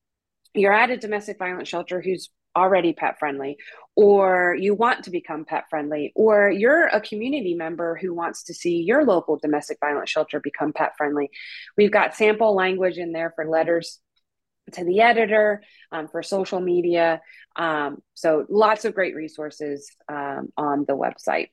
you're 0.53 0.71
at 0.71 0.89
a 0.89 0.95
domestic 0.95 1.37
violence 1.37 1.67
shelter 1.67 1.99
who's 1.99 2.29
already 2.55 2.93
pet 2.93 3.19
friendly, 3.19 3.57
or 3.97 4.55
you 4.57 4.73
want 4.73 5.03
to 5.03 5.09
become 5.09 5.43
pet 5.43 5.65
friendly, 5.69 6.13
or 6.15 6.49
you're 6.49 6.87
a 6.87 7.01
community 7.01 7.55
member 7.55 7.99
who 8.01 8.13
wants 8.13 8.43
to 8.43 8.53
see 8.53 8.77
your 8.77 9.03
local 9.03 9.35
domestic 9.35 9.77
violence 9.81 10.09
shelter 10.09 10.39
become 10.39 10.71
pet 10.71 10.93
friendly. 10.97 11.29
We've 11.75 11.91
got 11.91 12.15
sample 12.15 12.55
language 12.55 12.97
in 12.97 13.11
there 13.11 13.33
for 13.35 13.49
letters 13.49 13.99
to 14.71 14.85
the 14.85 15.01
editor, 15.01 15.61
um, 15.91 16.07
for 16.07 16.23
social 16.23 16.61
media. 16.61 17.19
Um, 17.57 17.97
so 18.13 18.45
lots 18.47 18.85
of 18.85 18.95
great 18.95 19.13
resources 19.13 19.91
um, 20.07 20.53
on 20.55 20.85
the 20.87 20.95
website. 20.95 21.49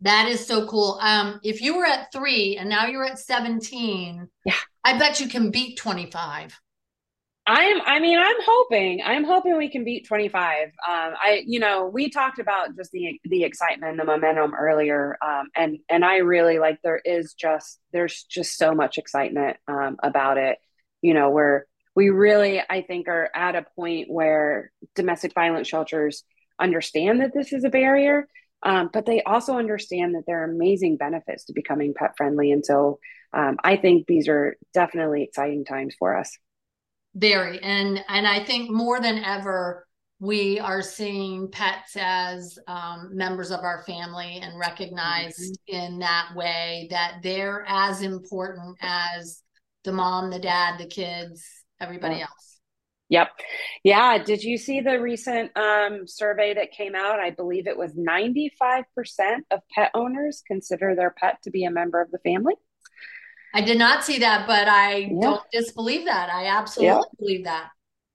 That 0.00 0.28
is 0.28 0.46
so 0.46 0.66
cool. 0.66 0.98
Um, 1.00 1.40
if 1.42 1.62
you 1.62 1.76
were 1.76 1.86
at 1.86 2.12
three 2.12 2.56
and 2.58 2.68
now 2.68 2.86
you're 2.86 3.04
at 3.04 3.18
17, 3.18 4.28
yeah, 4.44 4.54
I 4.84 4.98
bet 4.98 5.20
you 5.20 5.28
can 5.28 5.50
beat 5.50 5.78
25. 5.78 6.58
I'm, 7.48 7.80
I 7.86 8.00
mean, 8.00 8.18
I'm 8.18 8.36
hoping, 8.44 9.02
I'm 9.04 9.22
hoping 9.22 9.56
we 9.56 9.70
can 9.70 9.84
beat 9.84 10.06
25. 10.08 10.66
Um, 10.66 10.72
I, 10.86 11.44
you 11.46 11.60
know, 11.60 11.86
we 11.86 12.10
talked 12.10 12.40
about 12.40 12.76
just 12.76 12.90
the, 12.90 13.20
the 13.22 13.44
excitement, 13.44 13.90
and 13.90 14.00
the 14.00 14.04
momentum 14.04 14.52
earlier. 14.52 15.16
Um, 15.24 15.46
and, 15.54 15.78
and 15.88 16.04
I 16.04 16.16
really 16.18 16.58
like, 16.58 16.80
there 16.82 17.00
is 17.04 17.34
just, 17.34 17.78
there's 17.92 18.24
just 18.24 18.58
so 18.58 18.74
much 18.74 18.98
excitement, 18.98 19.58
um, 19.68 19.96
about 20.02 20.38
it, 20.38 20.58
you 21.02 21.14
know, 21.14 21.30
where 21.30 21.66
we 21.94 22.10
really, 22.10 22.60
I 22.68 22.82
think 22.82 23.06
are 23.06 23.30
at 23.32 23.54
a 23.54 23.64
point 23.76 24.10
where 24.10 24.72
domestic 24.96 25.32
violence 25.32 25.68
shelters 25.68 26.24
understand 26.58 27.20
that 27.20 27.32
this 27.32 27.52
is 27.52 27.62
a 27.62 27.70
barrier. 27.70 28.26
Um, 28.62 28.90
but 28.92 29.06
they 29.06 29.22
also 29.22 29.56
understand 29.56 30.14
that 30.14 30.24
there 30.26 30.42
are 30.42 30.50
amazing 30.50 30.96
benefits 30.96 31.44
to 31.44 31.52
becoming 31.52 31.94
pet 31.94 32.14
friendly. 32.16 32.52
And 32.52 32.64
so, 32.64 32.98
um, 33.32 33.58
I 33.62 33.76
think 33.76 34.06
these 34.06 34.28
are 34.28 34.56
definitely 34.72 35.22
exciting 35.22 35.64
times 35.64 35.94
for 35.98 36.16
us 36.16 36.36
very 37.16 37.58
and 37.62 38.04
and 38.08 38.26
i 38.26 38.44
think 38.44 38.70
more 38.70 39.00
than 39.00 39.18
ever 39.24 39.86
we 40.18 40.58
are 40.58 40.80
seeing 40.80 41.50
pets 41.50 41.94
as 41.98 42.58
um, 42.68 43.10
members 43.12 43.50
of 43.50 43.60
our 43.60 43.82
family 43.84 44.38
and 44.42 44.58
recognized 44.58 45.58
mm-hmm. 45.68 45.76
in 45.76 45.98
that 45.98 46.30
way 46.34 46.86
that 46.90 47.18
they're 47.22 47.64
as 47.68 48.00
important 48.00 48.76
as 48.80 49.42
the 49.84 49.92
mom 49.92 50.30
the 50.30 50.38
dad 50.38 50.78
the 50.78 50.86
kids 50.86 51.46
everybody 51.80 52.20
else 52.20 52.55
yep 53.08 53.28
yeah 53.84 54.22
did 54.22 54.42
you 54.42 54.58
see 54.58 54.80
the 54.80 55.00
recent 55.00 55.56
um, 55.56 56.06
survey 56.06 56.54
that 56.54 56.72
came 56.72 56.94
out 56.94 57.20
i 57.20 57.30
believe 57.30 57.66
it 57.66 57.76
was 57.76 57.94
95% 57.94 58.84
of 59.50 59.60
pet 59.74 59.90
owners 59.94 60.42
consider 60.46 60.94
their 60.94 61.10
pet 61.10 61.38
to 61.42 61.50
be 61.50 61.64
a 61.64 61.70
member 61.70 62.00
of 62.00 62.10
the 62.10 62.18
family 62.18 62.54
I 63.56 63.62
did 63.62 63.78
not 63.78 64.04
see 64.04 64.18
that, 64.18 64.46
but 64.46 64.68
I 64.68 64.96
yeah. 64.96 65.18
don't 65.18 65.42
disbelieve 65.50 66.04
that. 66.04 66.28
I 66.30 66.46
absolutely 66.46 66.94
yeah. 66.94 67.02
believe 67.18 67.44
that. 67.44 67.70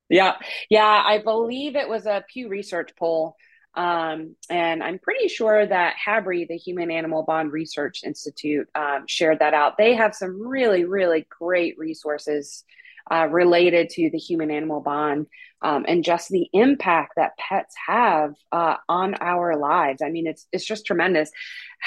Yeah. 0.08 0.36
Yeah. 0.70 1.04
I 1.04 1.18
believe 1.18 1.76
it 1.76 1.90
was 1.90 2.06
a 2.06 2.24
Pew 2.32 2.48
Research 2.48 2.92
poll. 2.96 3.36
Um, 3.74 4.36
and 4.52 4.84
I'm 4.84 5.00
pretty 5.00 5.30
sure 5.30 5.66
that 5.66 5.96
HABRI, 6.06 6.48
the 6.48 6.58
Human 6.58 6.92
Animal 6.92 7.24
Bond 7.24 7.52
Research 7.52 8.02
Institute, 8.04 8.68
um, 8.76 9.06
shared 9.08 9.40
that 9.40 9.56
out. 9.56 9.78
They 9.78 9.96
have 9.96 10.14
some 10.14 10.46
really, 10.46 10.84
really 10.84 11.26
great 11.40 11.76
resources 11.80 12.64
uh, 13.10 13.28
related 13.30 13.90
to 13.92 14.10
the 14.10 14.18
human 14.18 14.52
animal 14.52 14.82
bond 14.82 15.28
um, 15.62 15.86
and 15.88 16.04
just 16.04 16.30
the 16.30 16.50
impact 16.54 17.14
that 17.16 17.38
pets 17.38 17.76
have 17.88 18.34
uh, 18.52 18.76
on 18.90 19.16
our 19.16 19.58
lives. 19.58 20.02
I 20.02 20.10
mean, 20.10 20.28
it's 20.28 20.48
it's 20.52 20.66
just 20.66 20.86
tremendous. 20.86 21.32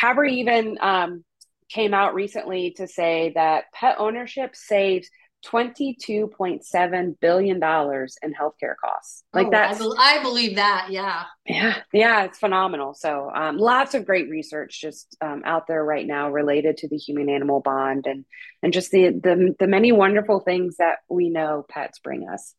HABRI 0.00 0.32
even 0.32 0.78
um, 0.80 1.24
came 1.68 1.94
out 1.94 2.14
recently 2.14 2.72
to 2.76 2.86
say 2.86 3.32
that 3.34 3.64
pet 3.72 3.96
ownership 3.98 4.54
saves 4.54 5.08
$22.7 5.44 7.20
billion 7.20 7.56
in 7.56 7.60
healthcare 7.60 8.74
costs. 8.82 9.24
Like 9.32 9.48
oh, 9.48 9.50
that. 9.50 9.80
I, 9.80 10.18
I, 10.18 10.22
believe 10.22 10.56
that. 10.56 10.88
Yeah. 10.90 11.24
Yeah. 11.46 11.76
Yeah. 11.92 12.24
It's 12.24 12.38
phenomenal. 12.38 12.94
So, 12.94 13.30
um, 13.34 13.58
lots 13.58 13.94
of 13.94 14.06
great 14.06 14.28
research 14.30 14.80
just 14.80 15.16
um, 15.20 15.42
out 15.44 15.66
there 15.66 15.84
right 15.84 16.06
now 16.06 16.30
related 16.30 16.78
to 16.78 16.88
the 16.88 16.96
human 16.96 17.28
animal 17.28 17.60
bond 17.60 18.06
and, 18.06 18.24
and 18.62 18.72
just 18.72 18.90
the, 18.90 19.10
the, 19.10 19.54
the 19.58 19.66
many 19.66 19.92
wonderful 19.92 20.40
things 20.40 20.76
that 20.78 20.96
we 21.08 21.30
know 21.30 21.64
pets 21.68 21.98
bring 21.98 22.28
us. 22.28 22.54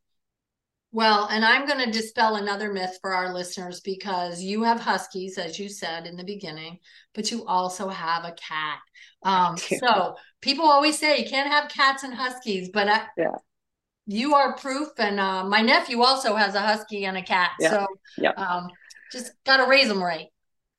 Well, 0.96 1.28
and 1.30 1.44
I'm 1.44 1.68
going 1.68 1.84
to 1.84 1.92
dispel 1.92 2.38
another 2.38 2.72
myth 2.72 3.00
for 3.02 3.14
our 3.14 3.34
listeners 3.34 3.82
because 3.82 4.42
you 4.42 4.64
have 4.64 4.80
huskies, 4.80 5.38
as 5.38 5.60
you 5.60 5.68
said 5.68 6.08
in 6.08 6.16
the 6.16 6.24
beginning, 6.24 6.80
but 7.14 7.30
you 7.30 7.46
also 7.46 7.90
have 7.90 8.24
a 8.24 8.32
cat. 8.32 8.80
Um, 9.22 9.58
so 9.80 10.16
people 10.46 10.66
always 10.66 10.98
say 10.98 11.18
you 11.18 11.28
can't 11.28 11.50
have 11.50 11.70
cats 11.70 12.04
and 12.04 12.14
huskies, 12.14 12.70
but 12.72 12.88
I, 12.88 13.02
yeah. 13.18 13.36
you 14.06 14.36
are 14.36 14.56
proof. 14.56 14.90
And 15.00 15.20
uh, 15.20 15.44
my 15.44 15.62
nephew 15.62 16.04
also 16.04 16.36
has 16.36 16.54
a 16.54 16.62
husky 16.62 17.06
and 17.06 17.18
a 17.18 17.24
cat. 17.24 17.52
Yeah. 17.60 17.72
So 17.72 17.88
yeah. 18.18 18.32
Um, 18.32 18.70
just 19.12 19.32
got 19.44 19.58
to 19.58 19.68
raise 19.68 19.88
them 19.90 20.02
right. 20.02 20.28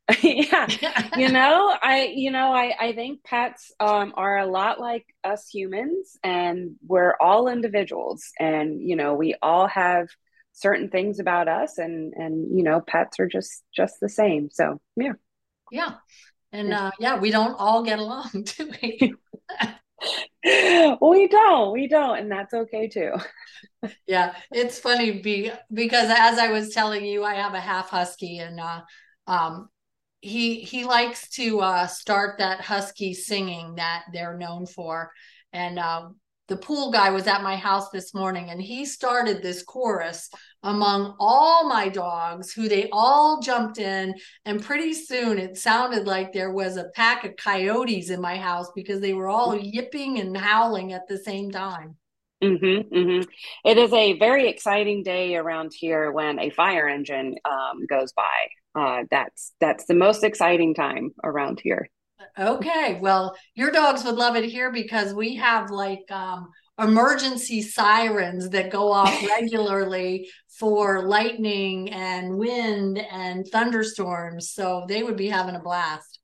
yeah 0.22 0.68
you 1.16 1.28
know 1.32 1.76
i 1.82 2.12
you 2.14 2.30
know 2.30 2.52
i 2.52 2.72
i 2.78 2.92
think 2.92 3.24
pets 3.24 3.72
um 3.80 4.12
are 4.16 4.38
a 4.38 4.46
lot 4.46 4.78
like 4.78 5.04
us 5.24 5.48
humans 5.48 6.16
and 6.22 6.76
we're 6.86 7.14
all 7.20 7.48
individuals 7.48 8.30
and 8.38 8.80
you 8.80 8.94
know 8.94 9.14
we 9.14 9.34
all 9.42 9.66
have 9.66 10.06
certain 10.52 10.90
things 10.90 11.18
about 11.18 11.48
us 11.48 11.78
and 11.78 12.14
and 12.14 12.56
you 12.56 12.62
know 12.62 12.80
pets 12.80 13.18
are 13.18 13.26
just 13.26 13.64
just 13.74 13.96
the 14.00 14.08
same 14.08 14.48
so 14.48 14.80
yeah 14.96 15.14
yeah 15.72 15.94
and 16.52 16.72
uh 16.72 16.90
yeah 16.98 17.18
we 17.18 17.30
don't 17.30 17.54
all 17.58 17.82
get 17.82 17.98
along 17.98 18.30
do 18.56 18.70
we? 18.82 19.14
We 21.00 21.26
don't 21.28 21.72
we 21.72 21.88
don't 21.88 22.18
and 22.18 22.30
that's 22.30 22.54
okay 22.54 22.86
too. 22.88 23.12
Yeah 24.06 24.34
it's 24.52 24.78
funny 24.78 25.20
be, 25.20 25.50
because 25.72 26.08
as 26.10 26.38
i 26.38 26.48
was 26.48 26.70
telling 26.72 27.04
you 27.04 27.24
i 27.24 27.34
have 27.34 27.54
a 27.54 27.60
half 27.60 27.90
husky 27.90 28.38
and 28.38 28.60
uh 28.60 28.82
um 29.26 29.68
he 30.26 30.60
he 30.60 30.84
likes 30.84 31.28
to 31.30 31.60
uh, 31.60 31.86
start 31.86 32.38
that 32.38 32.60
husky 32.60 33.14
singing 33.14 33.76
that 33.76 34.04
they're 34.12 34.36
known 34.36 34.66
for. 34.66 35.12
And 35.52 35.78
uh, 35.78 36.08
the 36.48 36.56
pool 36.56 36.90
guy 36.90 37.10
was 37.10 37.26
at 37.26 37.42
my 37.42 37.56
house 37.56 37.90
this 37.90 38.14
morning 38.14 38.50
and 38.50 38.60
he 38.60 38.84
started 38.84 39.42
this 39.42 39.62
chorus 39.62 40.30
among 40.62 41.14
all 41.18 41.68
my 41.68 41.88
dogs 41.88 42.52
who 42.52 42.68
they 42.68 42.88
all 42.92 43.40
jumped 43.40 43.78
in 43.78 44.14
and 44.44 44.62
pretty 44.62 44.92
soon 44.92 45.38
it 45.38 45.56
sounded 45.56 46.06
like 46.06 46.32
there 46.32 46.52
was 46.52 46.76
a 46.76 46.88
pack 46.94 47.24
of 47.24 47.36
coyotes 47.36 48.10
in 48.10 48.20
my 48.20 48.36
house 48.36 48.70
because 48.74 49.00
they 49.00 49.14
were 49.14 49.28
all 49.28 49.56
yipping 49.56 50.18
and 50.18 50.36
howling 50.36 50.92
at 50.92 51.06
the 51.08 51.18
same 51.18 51.50
time 51.50 51.96
Mm-hmm, 52.44 52.94
mm-hmm. 52.94 53.22
It 53.64 53.78
is 53.78 53.90
a 53.94 54.18
very 54.18 54.50
exciting 54.50 55.02
day 55.02 55.36
around 55.36 55.72
here 55.74 56.12
when 56.12 56.38
a 56.38 56.50
fire 56.50 56.86
engine 56.86 57.34
um, 57.46 57.86
goes 57.88 58.12
by 58.12 58.28
uh, 58.76 59.04
that's 59.10 59.54
that's 59.58 59.86
the 59.86 59.94
most 59.94 60.22
exciting 60.22 60.74
time 60.74 61.12
around 61.24 61.60
here. 61.62 61.88
Okay, 62.38 62.98
well, 63.00 63.36
your 63.54 63.70
dogs 63.70 64.04
would 64.04 64.14
love 64.14 64.36
it 64.36 64.44
here 64.44 64.70
because 64.70 65.14
we 65.14 65.36
have 65.36 65.70
like 65.70 66.10
um, 66.10 66.50
emergency 66.78 67.62
sirens 67.62 68.50
that 68.50 68.70
go 68.70 68.92
off 68.92 69.22
regularly 69.28 70.28
for 70.58 71.02
lightning 71.06 71.90
and 71.90 72.36
wind 72.36 72.98
and 72.98 73.46
thunderstorms. 73.46 74.50
So 74.50 74.84
they 74.88 75.02
would 75.02 75.16
be 75.16 75.28
having 75.28 75.54
a 75.56 75.60
blast. 75.60 76.20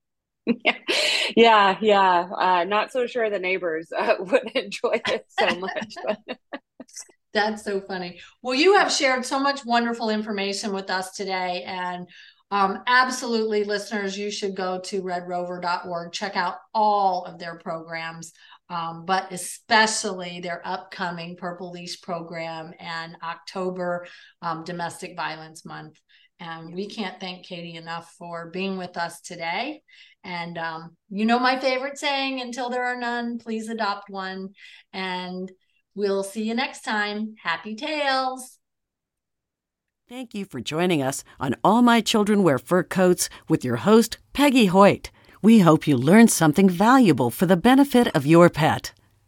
Yeah, 0.46 0.76
yeah, 1.36 1.76
yeah. 1.80 2.28
Uh, 2.36 2.64
not 2.64 2.90
so 2.90 3.06
sure 3.06 3.30
the 3.30 3.38
neighbors 3.38 3.88
uh, 3.96 4.14
would 4.20 4.50
enjoy 4.54 5.00
it 5.08 5.26
so 5.28 5.58
much. 5.58 5.94
That's 7.32 7.64
so 7.64 7.80
funny. 7.80 8.20
Well, 8.42 8.54
you 8.54 8.76
have 8.76 8.92
shared 8.92 9.24
so 9.24 9.38
much 9.38 9.64
wonderful 9.64 10.10
information 10.10 10.72
with 10.74 10.90
us 10.90 11.12
today, 11.12 11.62
and 11.66 12.06
um, 12.52 12.82
absolutely, 12.86 13.64
listeners, 13.64 14.16
you 14.16 14.30
should 14.30 14.54
go 14.54 14.78
to 14.80 15.02
redrover.org, 15.02 16.12
check 16.12 16.36
out 16.36 16.56
all 16.74 17.24
of 17.24 17.38
their 17.38 17.56
programs, 17.56 18.34
um, 18.68 19.06
but 19.06 19.32
especially 19.32 20.40
their 20.40 20.60
upcoming 20.62 21.34
Purple 21.34 21.70
Leash 21.70 22.02
program 22.02 22.74
and 22.78 23.16
October 23.22 24.06
um, 24.42 24.64
Domestic 24.64 25.16
Violence 25.16 25.64
Month. 25.64 25.98
And 26.40 26.74
we 26.74 26.88
can't 26.88 27.18
thank 27.18 27.46
Katie 27.46 27.76
enough 27.76 28.12
for 28.18 28.50
being 28.50 28.76
with 28.76 28.98
us 28.98 29.22
today. 29.22 29.80
And 30.22 30.58
um, 30.58 30.94
you 31.08 31.24
know 31.24 31.38
my 31.38 31.58
favorite 31.58 31.96
saying 31.96 32.42
until 32.42 32.68
there 32.68 32.84
are 32.84 33.00
none, 33.00 33.38
please 33.38 33.70
adopt 33.70 34.10
one. 34.10 34.50
And 34.92 35.50
we'll 35.94 36.22
see 36.22 36.42
you 36.42 36.54
next 36.54 36.82
time. 36.82 37.34
Happy 37.42 37.76
tails. 37.76 38.58
Thank 40.12 40.34
you 40.34 40.44
for 40.44 40.60
joining 40.60 41.02
us 41.02 41.24
on 41.40 41.56
All 41.64 41.80
My 41.80 42.02
Children 42.02 42.42
Wear 42.42 42.58
Fur 42.58 42.82
Coats 42.82 43.30
with 43.48 43.64
your 43.64 43.76
host, 43.76 44.18
Peggy 44.34 44.66
Hoyt. 44.66 45.10
We 45.40 45.60
hope 45.60 45.86
you 45.86 45.96
learned 45.96 46.30
something 46.30 46.68
valuable 46.68 47.30
for 47.30 47.46
the 47.46 47.56
benefit 47.56 48.14
of 48.14 48.26
your 48.26 48.50
pet. 48.50 48.92